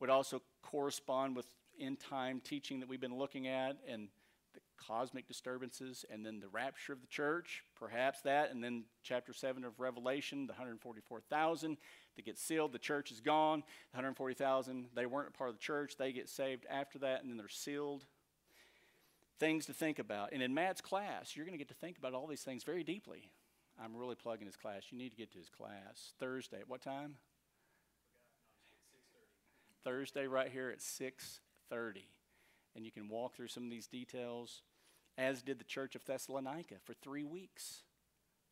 [0.00, 1.46] would also correspond with
[1.80, 4.08] end time teaching that we've been looking at and
[4.52, 9.32] the cosmic disturbances, and then the rapture of the church, perhaps that, and then chapter
[9.32, 11.76] 7 of Revelation, the 144,000
[12.14, 13.64] that get sealed, the church is gone.
[13.90, 17.36] The 140,000, they weren't part of the church, they get saved after that, and then
[17.36, 18.04] they're sealed.
[19.40, 20.32] Things to think about.
[20.32, 22.84] And in Matt's class, you're going to get to think about all these things very
[22.84, 23.30] deeply.
[23.82, 24.84] I'm really plugging his class.
[24.90, 26.60] You need to get to his class Thursday.
[26.60, 27.16] At what time?
[29.82, 32.08] Thursday right here at 6:30.
[32.74, 34.62] And you can walk through some of these details
[35.16, 37.84] as did the church of Thessalonica for 3 weeks.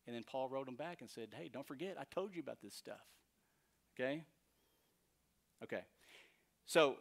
[0.05, 2.61] And then Paul wrote them back and said, "Hey, don't forget I told you about
[2.61, 3.07] this stuff."
[3.93, 4.25] Okay?
[5.61, 5.85] Okay.
[6.65, 6.99] So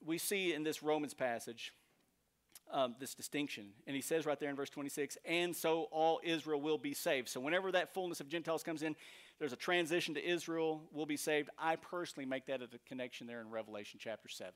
[0.00, 1.72] we see in this Romans passage
[2.72, 3.68] um, this distinction.
[3.86, 7.28] And he says right there in verse 26, and so all Israel will be saved.
[7.28, 8.96] So whenever that fullness of Gentiles comes in,
[9.38, 11.50] there's a transition to Israel will be saved.
[11.58, 14.52] I personally make that a connection there in Revelation chapter 7.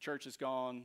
[0.00, 0.84] Church is gone,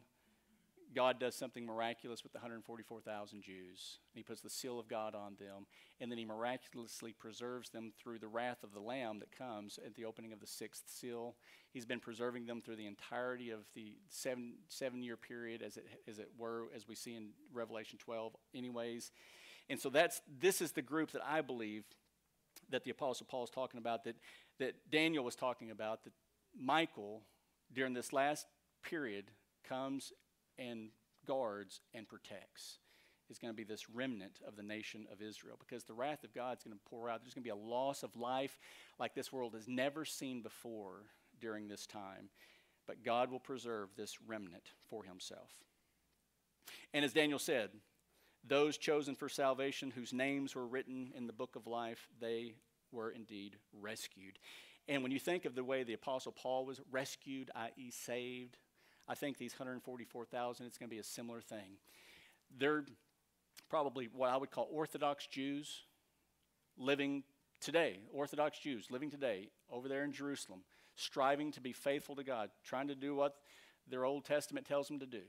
[0.95, 3.99] God does something miraculous with the 144,000 Jews.
[4.13, 5.65] He puts the seal of God on them,
[5.99, 9.95] and then he miraculously preserves them through the wrath of the Lamb that comes at
[9.95, 11.35] the opening of the sixth seal.
[11.71, 15.87] He's been preserving them through the entirety of the seven, seven year period, as it,
[16.07, 19.11] as it were, as we see in Revelation 12, anyways.
[19.69, 21.83] And so that's this is the group that I believe
[22.69, 24.15] that the Apostle Paul is talking about, that,
[24.59, 26.13] that Daniel was talking about, that
[26.57, 27.21] Michael,
[27.73, 28.47] during this last
[28.83, 29.25] period,
[29.67, 30.13] comes
[30.57, 30.89] and
[31.25, 32.79] guards and protects
[33.29, 36.33] is going to be this remnant of the nation of Israel because the wrath of
[36.33, 37.21] God is going to pour out.
[37.21, 38.57] There's going to be a loss of life
[38.99, 41.03] like this world has never seen before
[41.41, 42.29] during this time.
[42.87, 45.51] But God will preserve this remnant for himself.
[46.93, 47.71] And as Daniel said,
[48.45, 52.53] those chosen for salvation, whose names were written in the book of life, they
[52.93, 54.39] were indeed rescued.
[54.87, 58.57] And when you think of the way the Apostle Paul was rescued, i.e., saved,
[59.07, 61.77] I think these 144,000, it's going to be a similar thing.
[62.57, 62.85] They're
[63.69, 65.83] probably what I would call Orthodox Jews
[66.77, 67.23] living
[67.59, 70.61] today, Orthodox Jews living today over there in Jerusalem,
[70.95, 73.35] striving to be faithful to God, trying to do what
[73.89, 75.23] their Old Testament tells them to do.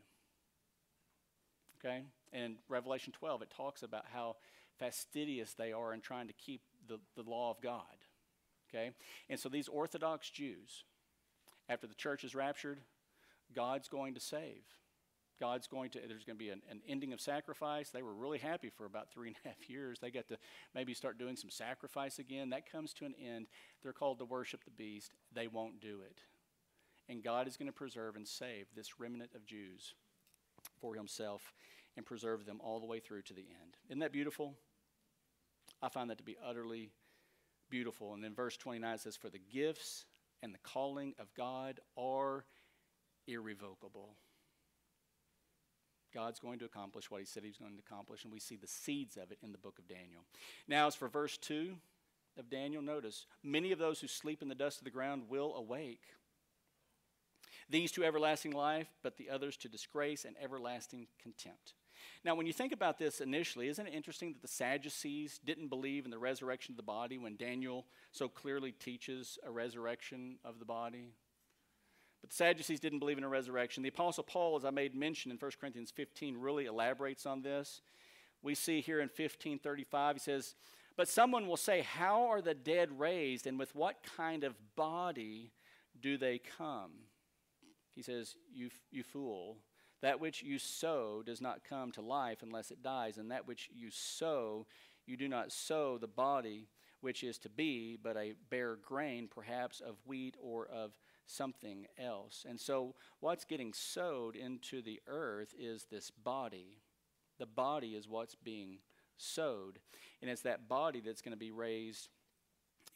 [1.78, 2.02] Okay?
[2.32, 4.36] And Revelation 12, it talks about how
[4.78, 7.82] fastidious they are in trying to keep the, the law of God.
[8.68, 8.90] Okay?
[9.30, 10.84] And so these Orthodox Jews,
[11.68, 12.80] after the church is raptured,
[13.54, 14.64] God's going to save.
[15.40, 17.90] God's going to, there's going to be an, an, ending of sacrifice.
[17.90, 19.98] They were really happy for about three and a half years.
[20.00, 20.38] They got to
[20.74, 22.50] maybe start doing some sacrifice again.
[22.50, 23.46] That comes to an end.
[23.82, 25.12] They're called to worship the beast.
[25.32, 26.20] They won't do it.
[27.08, 29.94] And God is going to preserve and save this remnant of Jews
[30.80, 31.52] for himself
[31.96, 33.76] and preserve them all the way through to the end.
[33.88, 34.54] Isn't that beautiful?
[35.80, 36.90] I find that to be utterly
[37.70, 38.14] beautiful.
[38.14, 40.04] And then verse 29 says, For the gifts
[40.42, 42.44] and the calling of God are
[43.28, 44.14] irrevocable.
[46.12, 48.56] God's going to accomplish what he said he was going to accomplish, and we see
[48.56, 50.24] the seeds of it in the book of Daniel.
[50.66, 51.76] Now, as for verse 2
[52.38, 55.54] of Daniel, notice many of those who sleep in the dust of the ground will
[55.54, 56.02] awake.
[57.70, 61.74] These to everlasting life, but the others to disgrace and everlasting contempt.
[62.24, 66.04] Now, when you think about this initially, isn't it interesting that the Sadducees didn't believe
[66.04, 70.64] in the resurrection of the body when Daniel so clearly teaches a resurrection of the
[70.64, 71.12] body?
[72.20, 73.82] But the Sadducees didn't believe in a resurrection.
[73.82, 77.80] The Apostle Paul, as I made mention in 1 Corinthians 15, really elaborates on this.
[78.42, 80.54] We see here in 1535, he says,
[80.96, 85.52] But someone will say, How are the dead raised, and with what kind of body
[86.00, 86.92] do they come?
[87.94, 89.58] He says, You, you fool.
[90.00, 93.68] That which you sow does not come to life unless it dies, and that which
[93.74, 94.66] you sow,
[95.06, 96.68] you do not sow the body
[97.00, 100.92] which is to be, but a bare grain, perhaps of wheat or of
[101.28, 102.44] something else.
[102.48, 106.78] And so, what's getting sowed into the earth is this body.
[107.38, 108.78] The body is what's being
[109.16, 109.78] sowed.
[110.20, 112.08] And it's that body that's going to be raised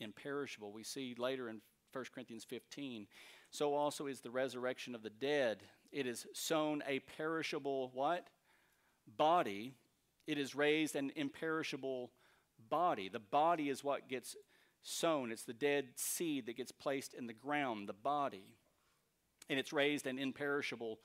[0.01, 0.73] imperishable.
[0.73, 1.61] We see later in
[1.93, 3.07] 1 Corinthians 15.
[3.51, 5.63] So also is the resurrection of the dead.
[5.93, 8.29] It is sown a perishable what?
[9.17, 9.75] Body.
[10.27, 12.11] It is raised an imperishable
[12.71, 13.09] body.
[13.09, 14.37] The body is what gets
[14.83, 15.33] sown.
[15.33, 18.57] It's the dead seed that gets placed in the ground, the body.
[19.49, 20.99] And it's raised an imperishable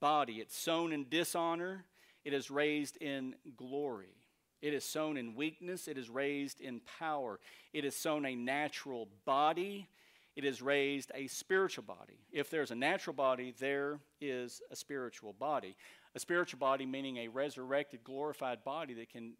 [0.00, 0.34] body.
[0.34, 1.84] It's sown in dishonor,
[2.24, 4.14] it is raised in glory.
[4.62, 7.38] It is sown in weakness, it is raised in power.
[7.72, 9.88] It is sown a natural body,
[10.34, 12.18] it is raised a spiritual body.
[12.32, 15.76] If there's a natural body, there is a spiritual body.
[16.14, 19.34] A spiritual body meaning a resurrected, glorified body that can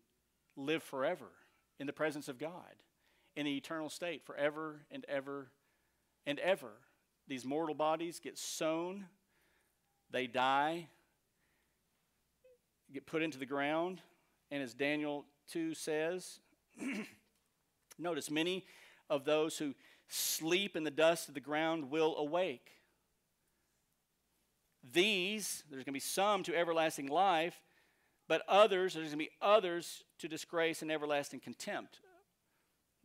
[0.56, 1.30] live forever
[1.78, 2.74] in the presence of God
[3.36, 5.48] in the eternal state forever and ever
[6.26, 6.72] and ever.
[7.28, 9.06] These mortal bodies get sown,
[10.10, 10.88] they die,
[12.92, 14.00] get put into the ground.
[14.50, 16.38] And as Daniel 2 says,
[17.98, 18.64] notice many
[19.10, 19.74] of those who
[20.08, 22.70] sleep in the dust of the ground will awake.
[24.92, 27.60] These, there's going to be some to everlasting life,
[28.28, 32.00] but others, there's going to be others to disgrace and everlasting contempt.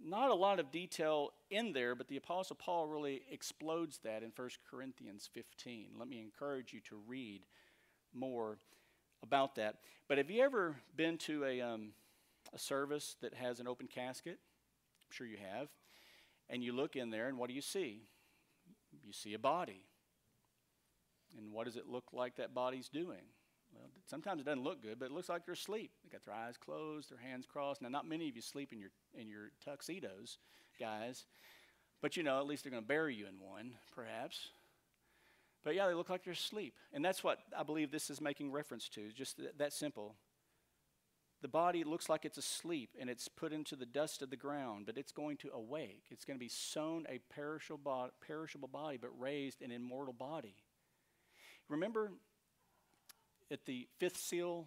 [0.03, 4.31] Not a lot of detail in there, but the Apostle Paul really explodes that in
[4.35, 5.89] 1 Corinthians 15.
[5.97, 7.41] Let me encourage you to read
[8.13, 8.57] more
[9.21, 9.77] about that.
[10.07, 11.89] But have you ever been to a, um,
[12.53, 14.39] a service that has an open casket?
[14.39, 15.67] I'm sure you have.
[16.49, 18.01] And you look in there, and what do you see?
[19.05, 19.83] You see a body.
[21.37, 23.23] And what does it look like that body's doing?
[23.73, 25.91] Well, sometimes it doesn't look good, but it looks like they're asleep.
[26.03, 27.81] They got their eyes closed, their hands crossed.
[27.81, 30.37] Now, not many of you sleep in your in your tuxedos,
[30.79, 31.25] guys,
[32.01, 34.49] but you know at least they're going to bury you in one, perhaps.
[35.63, 38.51] But yeah, they look like they're asleep, and that's what I believe this is making
[38.51, 39.11] reference to.
[39.11, 40.15] Just th- that simple.
[41.41, 44.85] The body looks like it's asleep and it's put into the dust of the ground,
[44.85, 46.03] but it's going to awake.
[46.11, 50.55] It's going to be sown a perishable, bo- perishable body, but raised an immortal body.
[51.67, 52.11] Remember
[53.51, 54.65] at the fifth seal,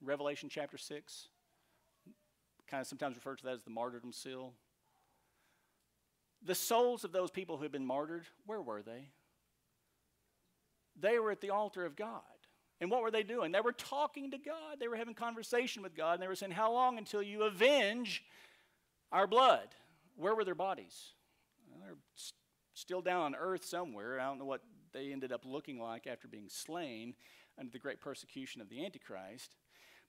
[0.00, 1.28] Revelation chapter 6,
[2.68, 4.52] kind of sometimes referred to that as the martyrdom seal.
[6.42, 9.10] The souls of those people who had been martyred, where were they?
[10.98, 12.22] They were at the altar of God.
[12.80, 13.52] And what were they doing?
[13.52, 14.78] They were talking to God.
[14.78, 16.14] They were having conversation with God.
[16.14, 18.24] And they were saying, How long until you avenge
[19.12, 19.68] our blood?
[20.16, 21.08] Where were their bodies?
[21.68, 22.34] Well, they're st-
[22.72, 24.18] still down on earth somewhere.
[24.18, 24.62] I don't know what
[24.92, 27.14] they ended up looking like after being slain
[27.60, 29.54] under the great persecution of the Antichrist.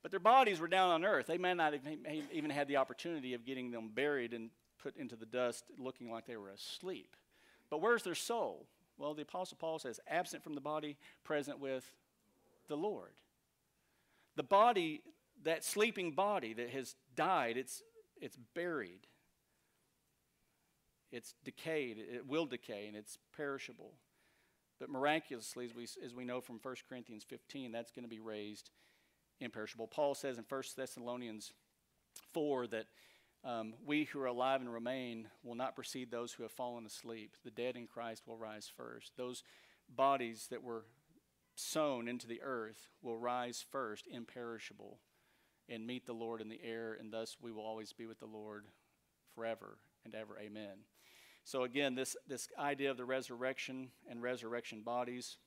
[0.01, 1.27] But their bodies were down on earth.
[1.27, 1.81] They may not have
[2.31, 4.49] even had the opportunity of getting them buried and
[4.81, 7.15] put into the dust looking like they were asleep.
[7.69, 8.65] But where's their soul?
[8.97, 11.85] Well, the Apostle Paul says, absent from the body, present with
[12.67, 13.11] the Lord.
[14.35, 15.01] The body,
[15.43, 17.83] that sleeping body that has died, it's,
[18.19, 19.07] it's buried.
[21.11, 21.97] It's decayed.
[21.97, 23.93] It will decay and it's perishable.
[24.81, 28.19] But miraculously, as we, as we know from 1 Corinthians 15, that's going to be
[28.19, 28.71] raised
[29.39, 29.85] imperishable.
[29.85, 31.53] Paul says in 1 Thessalonians
[32.33, 32.87] 4 that
[33.43, 37.37] um, we who are alive and remain will not precede those who have fallen asleep.
[37.43, 39.11] The dead in Christ will rise first.
[39.17, 39.43] Those
[39.87, 40.85] bodies that were
[41.53, 44.97] sown into the earth will rise first, imperishable,
[45.69, 48.25] and meet the Lord in the air, and thus we will always be with the
[48.25, 48.65] Lord
[49.35, 50.39] forever and ever.
[50.39, 50.85] Amen.
[51.43, 55.37] So, again, this, this idea of the resurrection and resurrection bodies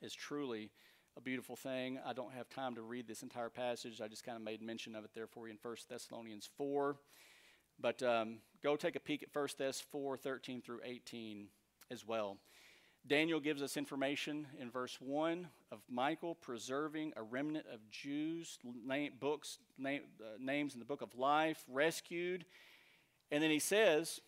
[0.00, 0.70] is truly
[1.16, 1.98] a beautiful thing.
[2.06, 4.00] I don't have time to read this entire passage.
[4.00, 6.96] I just kind of made mention of it there for you in 1 Thessalonians 4.
[7.80, 11.48] But um, go take a peek at 1 Thess 4 13 through 18
[11.90, 12.38] as well.
[13.06, 19.12] Daniel gives us information in verse 1 of Michael preserving a remnant of Jews, name,
[19.18, 22.44] books, name, uh, names in the book of life, rescued.
[23.30, 24.20] And then he says,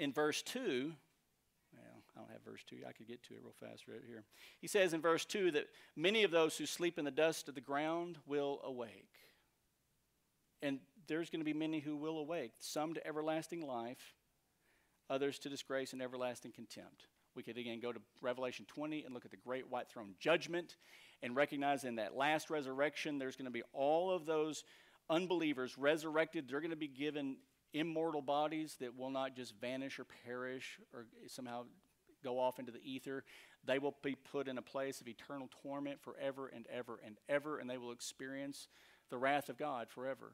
[0.00, 0.92] in verse 2,
[1.74, 1.84] well,
[2.16, 2.76] I don't have verse 2.
[2.88, 4.24] I could get to it real fast right here.
[4.58, 7.54] He says in verse 2 that many of those who sleep in the dust of
[7.54, 9.12] the ground will awake.
[10.62, 14.14] And there's going to be many who will awake, some to everlasting life,
[15.10, 17.06] others to disgrace and everlasting contempt.
[17.36, 20.76] We could again go to Revelation 20 and look at the great white throne judgment
[21.22, 24.64] and recognize in that last resurrection, there's going to be all of those
[25.10, 26.48] unbelievers resurrected.
[26.48, 27.36] They're going to be given
[27.72, 31.64] immortal bodies that will not just vanish or perish or somehow
[32.22, 33.24] go off into the ether.
[33.64, 37.58] They will be put in a place of eternal torment forever and ever and ever,
[37.58, 38.68] and they will experience
[39.10, 40.32] the wrath of God forever.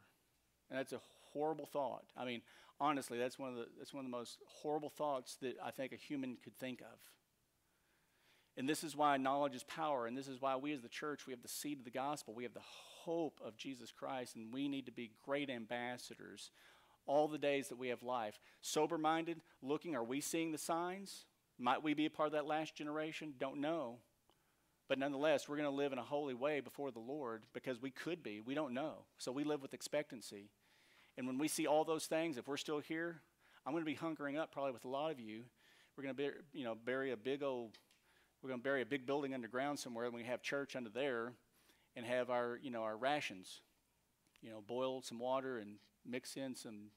[0.71, 1.01] And that's a
[1.33, 2.05] horrible thought.
[2.17, 2.43] I mean,
[2.81, 5.93] honestly, that's one of the that's one of the most horrible thoughts that I think
[5.93, 6.99] a human could think of.
[8.59, 11.27] And this is why knowledge is power, and this is why we as the church
[11.27, 12.61] we have the seed of the gospel, we have the
[13.05, 16.51] hope of Jesus Christ, and we need to be great ambassadors
[17.07, 18.39] all the days that we have life.
[18.61, 21.25] Sober minded, looking, are we seeing the signs?
[21.59, 23.35] Might we be a part of that last generation?
[23.39, 23.99] Don't know.
[24.89, 27.91] But nonetheless, we're going to live in a holy way before the Lord because we
[27.91, 28.41] could be.
[28.41, 29.05] We don't know.
[29.19, 30.51] So we live with expectancy.
[31.17, 33.21] And when we see all those things, if we're still here,
[33.65, 35.43] I'm going to be hunkering up probably with a lot of you.
[35.97, 37.79] We're going to be, you know, bury a big old,
[38.43, 41.33] we're going to bury a big building underground somewhere, and we have church under there,
[41.97, 43.63] and have our, you know, our rations.
[44.43, 45.77] You know, boil some water and
[46.09, 46.91] mix in some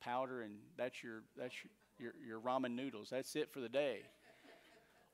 [0.00, 1.54] powder, and that's your that's
[1.98, 3.08] your, your, your ramen noodles.
[3.10, 4.02] That's it for the day.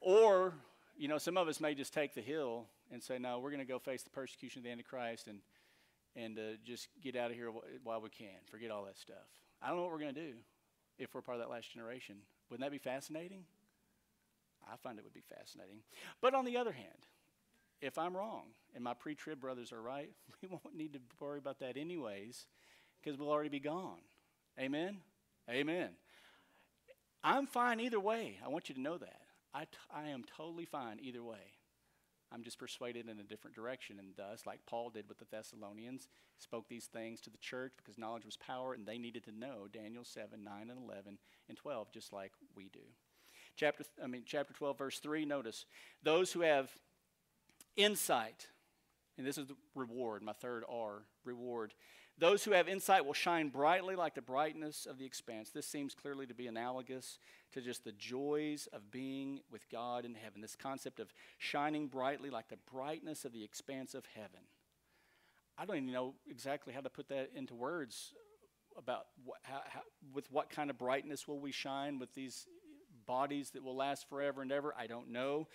[0.00, 0.54] or,
[0.96, 3.64] you know, some of us may just take the hill and say, no, we're going
[3.64, 5.40] to go face the persecution of the Antichrist and
[6.16, 7.50] and uh, just get out of here
[7.82, 8.38] while we can.
[8.48, 9.16] Forget all that stuff.
[9.60, 10.34] I don't know what we're going to do
[10.96, 12.18] if we're part of that last generation.
[12.48, 13.42] Wouldn't that be fascinating?
[14.70, 15.80] I find it would be fascinating.
[16.20, 17.08] But on the other hand,
[17.80, 18.44] if I'm wrong
[18.76, 20.10] and my pre trib brothers are right,
[20.42, 22.46] we won't need to worry about that anyways
[23.04, 23.98] because we'll already be gone.
[24.58, 24.98] Amen?
[25.50, 25.90] Amen.
[27.22, 28.38] I'm fine either way.
[28.44, 29.20] I want you to know that.
[29.52, 31.52] I, t- I am totally fine either way.
[32.32, 36.08] I'm just persuaded in a different direction, and thus, like Paul did with the Thessalonians,
[36.38, 39.68] spoke these things to the church because knowledge was power, and they needed to know
[39.72, 42.80] Daniel 7, 9, and 11, and 12, just like we do.
[43.56, 45.64] Chapter, I mean, chapter 12, verse 3, notice
[46.02, 46.70] those who have
[47.76, 48.48] insight,
[49.16, 51.72] and this is the reward, my third R, reward.
[52.16, 55.50] Those who have insight will shine brightly like the brightness of the expanse.
[55.50, 57.18] This seems clearly to be analogous
[57.52, 60.40] to just the joys of being with God in heaven.
[60.40, 64.40] This concept of shining brightly like the brightness of the expanse of heaven.
[65.58, 68.12] I don't even know exactly how to put that into words
[68.76, 69.80] about what, how, how,
[70.12, 72.46] with what kind of brightness will we shine with these
[73.06, 74.72] bodies that will last forever and ever.
[74.78, 75.48] I don't know.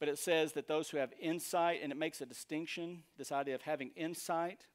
[0.00, 3.54] But it says that those who have insight, and it makes a distinction, this idea
[3.54, 4.66] of having insight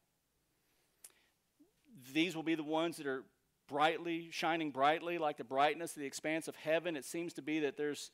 [2.13, 3.23] these will be the ones that are
[3.67, 6.95] brightly, shining brightly like the brightness of the expanse of heaven.
[6.95, 8.11] It seems to be that there's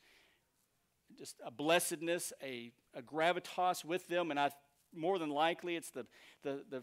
[1.18, 4.50] just a blessedness, a, a gravitas with them, and I
[4.94, 6.06] more than likely it's the,
[6.42, 6.82] the, the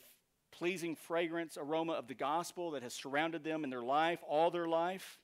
[0.52, 4.68] pleasing fragrance aroma of the gospel that has surrounded them in their life, all their
[4.68, 5.20] life.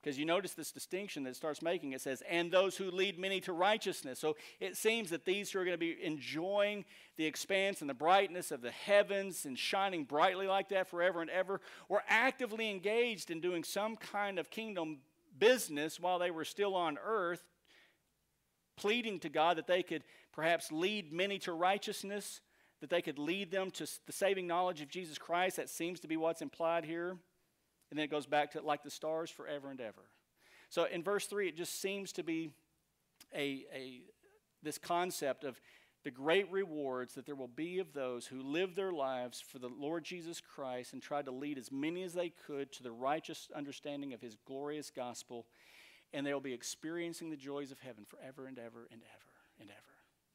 [0.00, 1.92] Because you notice this distinction that it starts making.
[1.92, 4.20] It says, and those who lead many to righteousness.
[4.20, 6.84] So it seems that these who are going to be enjoying
[7.16, 11.30] the expanse and the brightness of the heavens and shining brightly like that forever and
[11.30, 14.98] ever were actively engaged in doing some kind of kingdom
[15.36, 17.42] business while they were still on earth,
[18.76, 22.40] pleading to God that they could perhaps lead many to righteousness,
[22.80, 25.56] that they could lead them to the saving knowledge of Jesus Christ.
[25.56, 27.16] That seems to be what's implied here.
[27.90, 30.02] And then it goes back to like the stars forever and ever.
[30.68, 32.50] So in verse 3, it just seems to be
[33.34, 34.02] a, a,
[34.62, 35.60] this concept of
[36.04, 39.68] the great rewards that there will be of those who live their lives for the
[39.68, 43.48] Lord Jesus Christ and try to lead as many as they could to the righteous
[43.54, 45.46] understanding of his glorious gospel.
[46.12, 49.80] And they'll be experiencing the joys of heaven forever and ever and ever and ever.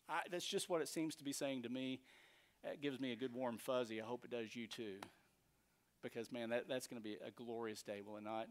[0.10, 2.02] I, that's just what it seems to be saying to me.
[2.64, 4.02] It gives me a good warm fuzzy.
[4.02, 4.98] I hope it does you too
[6.04, 8.48] because, man, that, that's going to be a glorious day, will it not?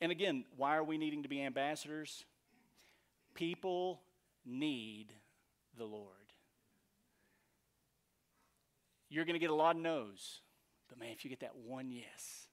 [0.00, 2.24] And again, why are we needing to be ambassadors?
[3.34, 4.00] People
[4.44, 5.12] need
[5.76, 6.10] the Lord.
[9.08, 10.40] You're going to get a lot of no's,
[10.88, 12.46] but man, if you get that one yes,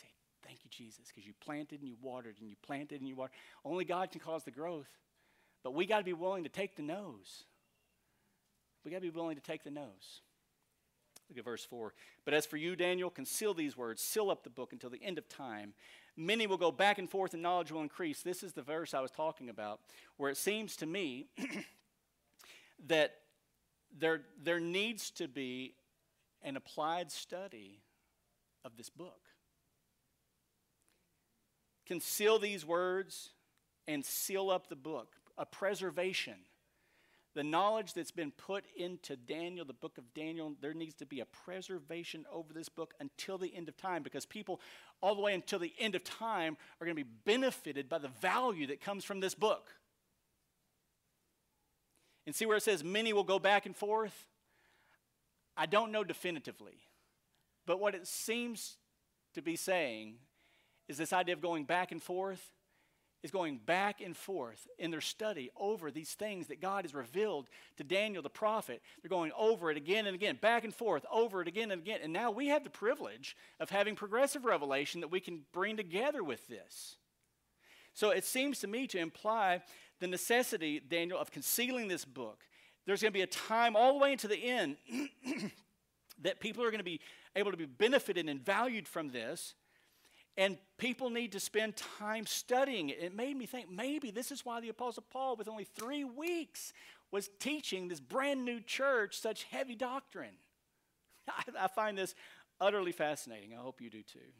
[0.00, 0.08] say,
[0.44, 3.36] Thank you, Jesus, because you planted and you watered and you planted and you watered.
[3.64, 4.88] Only God can cause the growth,
[5.62, 7.44] but we got to be willing to take the no's.
[8.84, 10.22] We got to be willing to take the no's.
[11.30, 11.94] Look at verse 4.
[12.24, 15.16] But as for you, Daniel, conceal these words, seal up the book until the end
[15.16, 15.74] of time.
[16.16, 18.22] Many will go back and forth, and knowledge will increase.
[18.22, 19.80] This is the verse I was talking about,
[20.16, 21.28] where it seems to me
[22.88, 23.14] that
[23.96, 25.74] there, there needs to be
[26.42, 27.80] an applied study
[28.64, 29.20] of this book.
[31.86, 33.30] Conceal these words
[33.86, 36.34] and seal up the book, a preservation
[37.34, 41.20] the knowledge that's been put into Daniel, the book of Daniel, there needs to be
[41.20, 44.60] a preservation over this book until the end of time because people,
[45.00, 48.08] all the way until the end of time, are going to be benefited by the
[48.08, 49.70] value that comes from this book.
[52.26, 54.26] And see where it says many will go back and forth?
[55.56, 56.80] I don't know definitively.
[57.64, 58.76] But what it seems
[59.34, 60.14] to be saying
[60.88, 62.50] is this idea of going back and forth
[63.22, 67.48] is going back and forth in their study over these things that God has revealed
[67.76, 68.80] to Daniel the prophet.
[69.02, 72.00] They're going over it again and again, back and forth, over it again and again.
[72.02, 76.24] And now we have the privilege of having progressive revelation that we can bring together
[76.24, 76.96] with this.
[77.92, 79.62] So it seems to me to imply
[79.98, 82.44] the necessity, Daniel, of concealing this book.
[82.86, 84.76] There's going to be a time all the way into the end
[86.22, 87.00] that people are going to be
[87.36, 89.54] able to be benefited and valued from this
[90.40, 92.96] and people need to spend time studying it.
[92.98, 96.72] It made me think maybe this is why the Apostle Paul, with only three weeks,
[97.10, 100.36] was teaching this brand new church such heavy doctrine.
[101.28, 102.14] I, I find this
[102.58, 103.52] utterly fascinating.
[103.52, 104.32] I hope you do too.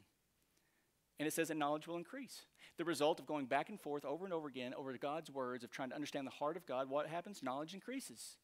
[1.19, 2.45] And it says that knowledge will increase.
[2.79, 5.69] The result of going back and forth over and over again over God's words, of
[5.69, 7.43] trying to understand the heart of God, what happens?
[7.43, 8.37] Knowledge increases.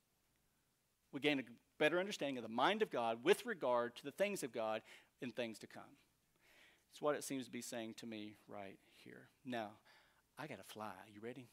[1.11, 1.43] We gain a
[1.79, 4.83] better understanding of the mind of God with regard to the things of God
[5.23, 5.97] and things to come.
[6.91, 9.27] It's what it seems to be saying to me right here.
[9.45, 9.71] Now,
[10.37, 10.93] I got to fly.
[11.13, 11.47] You ready?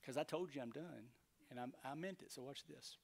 [0.00, 1.10] Because I told you I'm done,
[1.50, 2.32] and I'm, I meant it.
[2.32, 2.96] So watch this.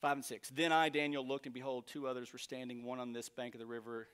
[0.00, 0.48] Five and six.
[0.50, 3.60] Then I, Daniel, looked, and behold, two others were standing, one on this bank of
[3.60, 4.08] the river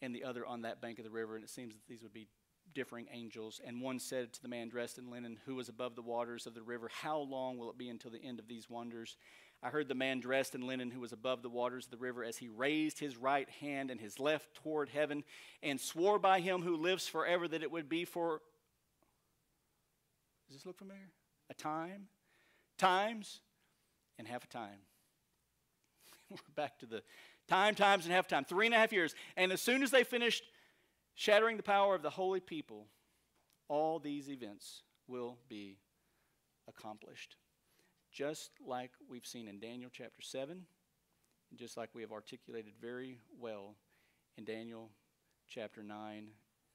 [0.00, 1.34] and the other on that bank of the river.
[1.34, 2.28] And it seems that these would be
[2.74, 3.60] differing angels.
[3.66, 6.54] And one said to the man dressed in linen, who was above the waters of
[6.54, 9.16] the river, How long will it be until the end of these wonders?
[9.62, 12.22] I heard the man dressed in linen who was above the waters of the river
[12.22, 15.24] as he raised his right hand and his left toward heaven
[15.62, 18.42] and swore by him who lives forever that it would be for.
[20.46, 21.10] Does this look familiar?
[21.50, 22.08] A time,
[22.78, 23.40] times,
[24.18, 24.78] and half a time.
[26.30, 27.02] We're back to the
[27.48, 28.44] time, times, and half time.
[28.44, 29.14] Three and a half years.
[29.36, 30.44] And as soon as they finished
[31.14, 32.86] shattering the power of the holy people,
[33.68, 35.78] all these events will be
[36.68, 37.36] accomplished.
[38.16, 40.52] Just like we've seen in Daniel chapter 7,
[41.50, 43.74] and just like we have articulated very well
[44.38, 44.88] in Daniel
[45.46, 46.28] chapter 9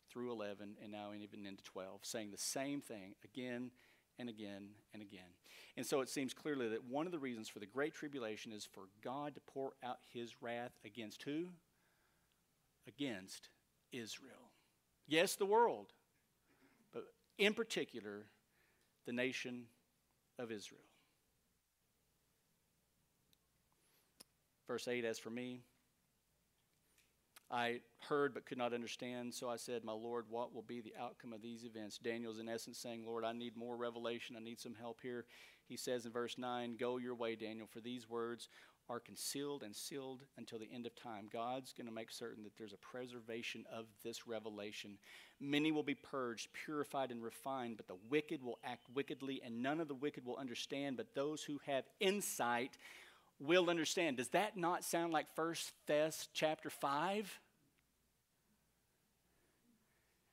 [0.07, 3.71] through 11, and now even into 12, saying the same thing again
[4.19, 5.33] and again and again.
[5.75, 8.63] And so it seems clearly that one of the reasons for the Great Tribulation is
[8.63, 11.47] for God to pour out his wrath against who?
[12.87, 13.49] Against
[13.91, 14.51] Israel.
[15.07, 15.87] Yes, the world,
[16.93, 17.05] but
[17.39, 18.27] in particular,
[19.07, 19.63] the nation
[20.37, 20.81] of Israel.
[24.71, 25.59] Verse 8 As for me,
[27.51, 30.93] I heard but could not understand, so I said, My Lord, what will be the
[30.97, 31.97] outcome of these events?
[31.97, 34.37] Daniel's in essence saying, Lord, I need more revelation.
[34.37, 35.25] I need some help here.
[35.67, 38.47] He says in verse 9, Go your way, Daniel, for these words
[38.87, 41.27] are concealed and sealed until the end of time.
[41.31, 44.97] God's going to make certain that there's a preservation of this revelation.
[45.41, 49.81] Many will be purged, purified, and refined, but the wicked will act wickedly, and none
[49.81, 52.77] of the wicked will understand, but those who have insight
[53.41, 54.17] will understand.
[54.17, 57.39] Does that not sound like First Thess chapter 5?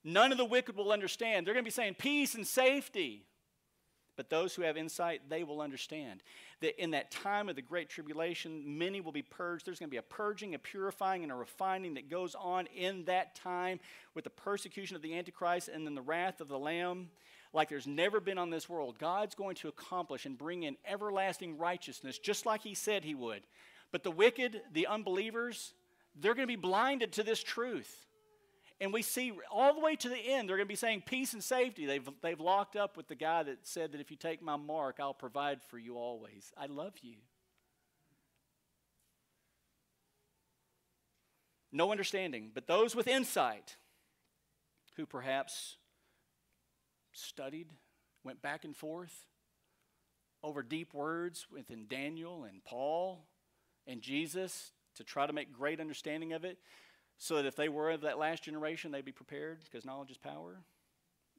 [0.05, 1.47] None of the wicked will understand.
[1.47, 3.25] They're going to be saying peace and safety.
[4.17, 6.25] But those who have insight, they will understand
[6.61, 9.65] that in that time of the Great Tribulation, many will be purged.
[9.65, 13.05] There's going to be a purging, a purifying, and a refining that goes on in
[13.05, 13.79] that time
[14.15, 17.11] with the persecution of the Antichrist and then the wrath of the Lamb
[17.53, 18.99] like there's never been on this world.
[18.99, 23.43] God's going to accomplish and bring in everlasting righteousness, just like He said He would.
[23.91, 25.73] But the wicked, the unbelievers,
[26.15, 28.07] they're going to be blinded to this truth.
[28.81, 31.33] And we see all the way to the end, they're going to be saying peace
[31.33, 31.87] and safety.
[31.87, 34.99] They've, they've locked up with the guy that said that if you take my mark,
[35.01, 36.53] I'll provide for you always.
[36.57, 37.17] I love you.
[41.73, 43.77] No understanding, but those with insight
[44.97, 45.77] who perhaps
[47.19, 47.69] studied,
[48.25, 49.27] went back and forth
[50.43, 53.25] over deep words within Daniel and Paul
[53.87, 56.59] and Jesus to try to make great understanding of it
[57.17, 60.19] so that if they were of that last generation, they'd be prepared because knowledge is
[60.19, 60.61] power.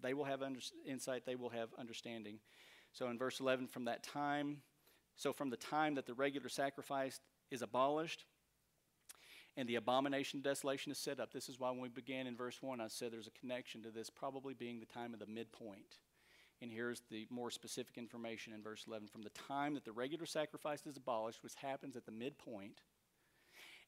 [0.02, 2.40] They will have under- insight, they will have understanding.
[2.92, 4.62] So in verse 11, from that time,
[5.16, 7.20] so from the time that the regular sacrifice
[7.52, 8.26] is abolished
[9.60, 12.38] and the abomination of desolation is set up, this is why when we began in
[12.38, 15.26] verse 1, I said there's a connection to this probably being the time of the
[15.26, 15.98] midpoint.
[16.62, 19.10] And here's the more specific information in verse 11.
[19.10, 22.80] From the time that the regular sacrifice is abolished, which happens at the midpoint,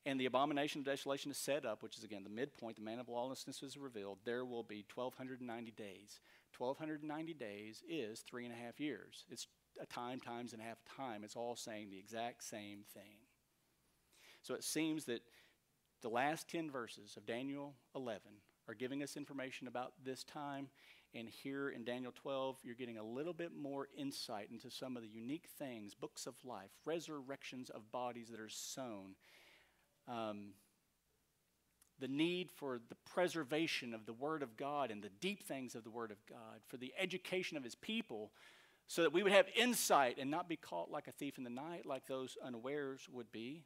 [0.05, 2.99] and the abomination of desolation is set up, which is again the midpoint, the man
[2.99, 6.19] of lawlessness is revealed, there will be 1,290 days.
[6.57, 9.23] 1,290 days is three and a half years.
[9.29, 9.47] It's
[9.81, 11.23] a time, times, and a half time.
[11.23, 13.19] It's all saying the exact same thing.
[14.41, 15.21] So it seems that
[16.01, 18.21] the last 10 verses of Daniel 11
[18.67, 20.67] are giving us information about this time.
[21.13, 25.03] And here in Daniel 12, you're getting a little bit more insight into some of
[25.03, 29.15] the unique things, books of life, resurrections of bodies that are sown
[30.07, 30.53] um,
[31.99, 35.83] the need for the preservation of the Word of God and the deep things of
[35.83, 38.31] the Word of God, for the education of His people,
[38.87, 41.49] so that we would have insight and not be caught like a thief in the
[41.49, 43.63] night, like those unawares would be.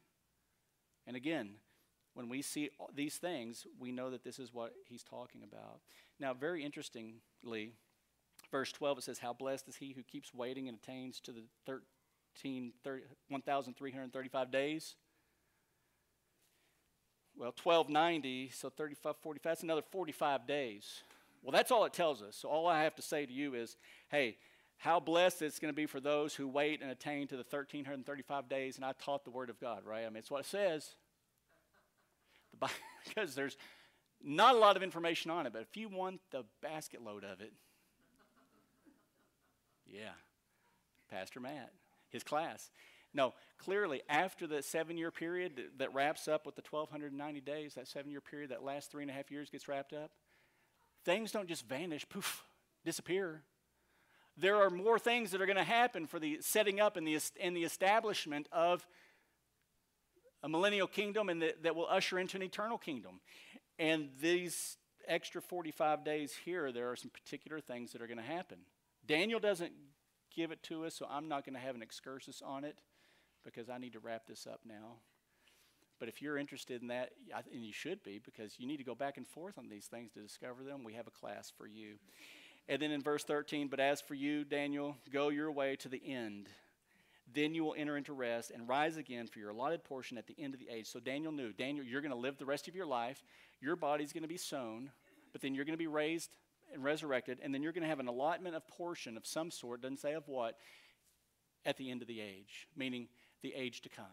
[1.06, 1.54] And again,
[2.16, 5.80] when we see these things, we know that this is what He's talking about.
[6.18, 7.74] Now, very interestingly,
[8.50, 11.42] verse 12, it says, How blessed is he who keeps waiting and attains to the
[11.66, 14.96] 13, 30, 1,335 days
[17.38, 21.02] well, 1290, so 35, 45, that's another 45 days.
[21.42, 22.34] Well, that's all it tells us.
[22.36, 23.76] So all I have to say to you is,
[24.08, 24.38] hey,
[24.78, 28.48] how blessed it's going to be for those who wait and attain to the 1335
[28.48, 28.76] days.
[28.76, 30.06] And I taught the Word of God, right?
[30.06, 30.94] I mean, it's what it says.
[33.06, 33.56] because there's
[34.22, 37.40] not a lot of information on it, but if you want the basket load of
[37.40, 37.52] it,
[39.86, 40.12] yeah,
[41.10, 41.72] Pastor Matt,
[42.08, 42.70] his class.
[43.14, 47.88] No, clearly, after the seven year period that, wraps up with the 1,290 days, that
[47.88, 50.10] seven year period, that last three and a half years gets wrapped up,
[51.04, 52.44] things don't just vanish, poof,
[52.84, 53.42] disappear.
[54.36, 57.18] There are more things that are going to happen for the setting up and the,
[57.40, 58.86] and the establishment of
[60.46, 63.18] a millennial kingdom and the, that will usher into an eternal kingdom.
[63.80, 64.78] And these
[65.08, 68.58] extra 45 days here, there are some particular things that are going to happen.
[69.06, 69.72] Daniel doesn't
[70.34, 72.78] give it to us, so I'm not going to have an excursus on it
[73.44, 74.98] because I need to wrap this up now.
[75.98, 77.10] But if you're interested in that,
[77.52, 80.12] and you should be, because you need to go back and forth on these things
[80.12, 81.94] to discover them, we have a class for you.
[82.68, 86.02] And then in verse 13, but as for you, Daniel, go your way to the
[86.06, 86.48] end.
[87.32, 90.36] Then you will enter into rest and rise again for your allotted portion at the
[90.38, 90.86] end of the age.
[90.86, 93.22] So Daniel knew, Daniel, you're going to live the rest of your life.
[93.60, 94.90] Your body's going to be sown,
[95.32, 96.30] but then you're going to be raised
[96.72, 99.82] and resurrected, and then you're going to have an allotment of portion of some sort,
[99.82, 100.56] doesn't say of what,
[101.64, 103.08] at the end of the age, meaning
[103.42, 104.04] the age to come.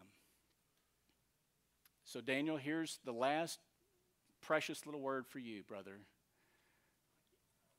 [2.04, 3.58] So, Daniel, here's the last
[4.40, 5.98] precious little word for you, brother.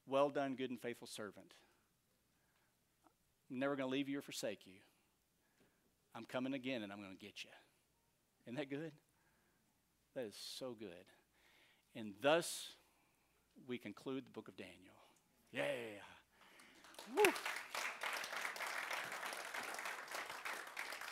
[0.08, 1.54] Well done, good and faithful servant.
[3.52, 4.80] I'm never going to leave you or forsake you.
[6.16, 7.50] I'm coming again and I'm going to get you.
[8.46, 8.92] Isn't that good?
[10.16, 10.90] That is so good.
[11.96, 12.70] And thus
[13.68, 14.96] we conclude the book of Daniel.
[15.52, 15.64] Yeah.
[17.16, 17.32] Woo.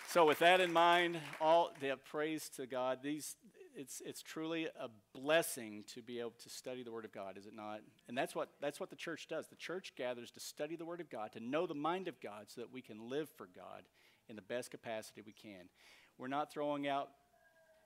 [0.08, 3.00] So with that in mind, all the praise to God.
[3.02, 3.36] These
[3.76, 7.48] it's it's truly a blessing to be able to study the Word of God, is
[7.48, 7.80] it not?
[8.08, 9.48] And that's what that's what the church does.
[9.48, 12.46] The church gathers to study the Word of God, to know the mind of God,
[12.48, 13.84] so that we can live for God
[14.30, 15.70] in the best capacity we can.
[16.18, 17.10] We're not throwing out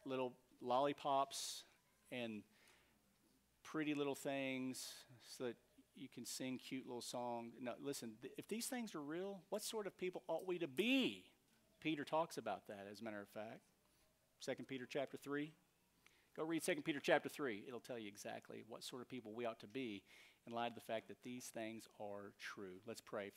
[0.05, 1.63] little lollipops
[2.11, 2.41] and
[3.63, 4.87] pretty little things
[5.23, 5.55] so that
[5.95, 7.53] you can sing cute little songs.
[7.59, 10.67] No, listen, th- if these things are real, what sort of people ought we to
[10.67, 11.25] be?
[11.81, 13.61] Peter talks about that, as a matter of fact.
[14.41, 15.51] 2 Peter chapter 3.
[16.35, 17.63] Go read 2 Peter chapter 3.
[17.67, 20.03] It'll tell you exactly what sort of people we ought to be
[20.45, 22.79] in light of the fact that these things are true.
[22.85, 23.31] Let's pray.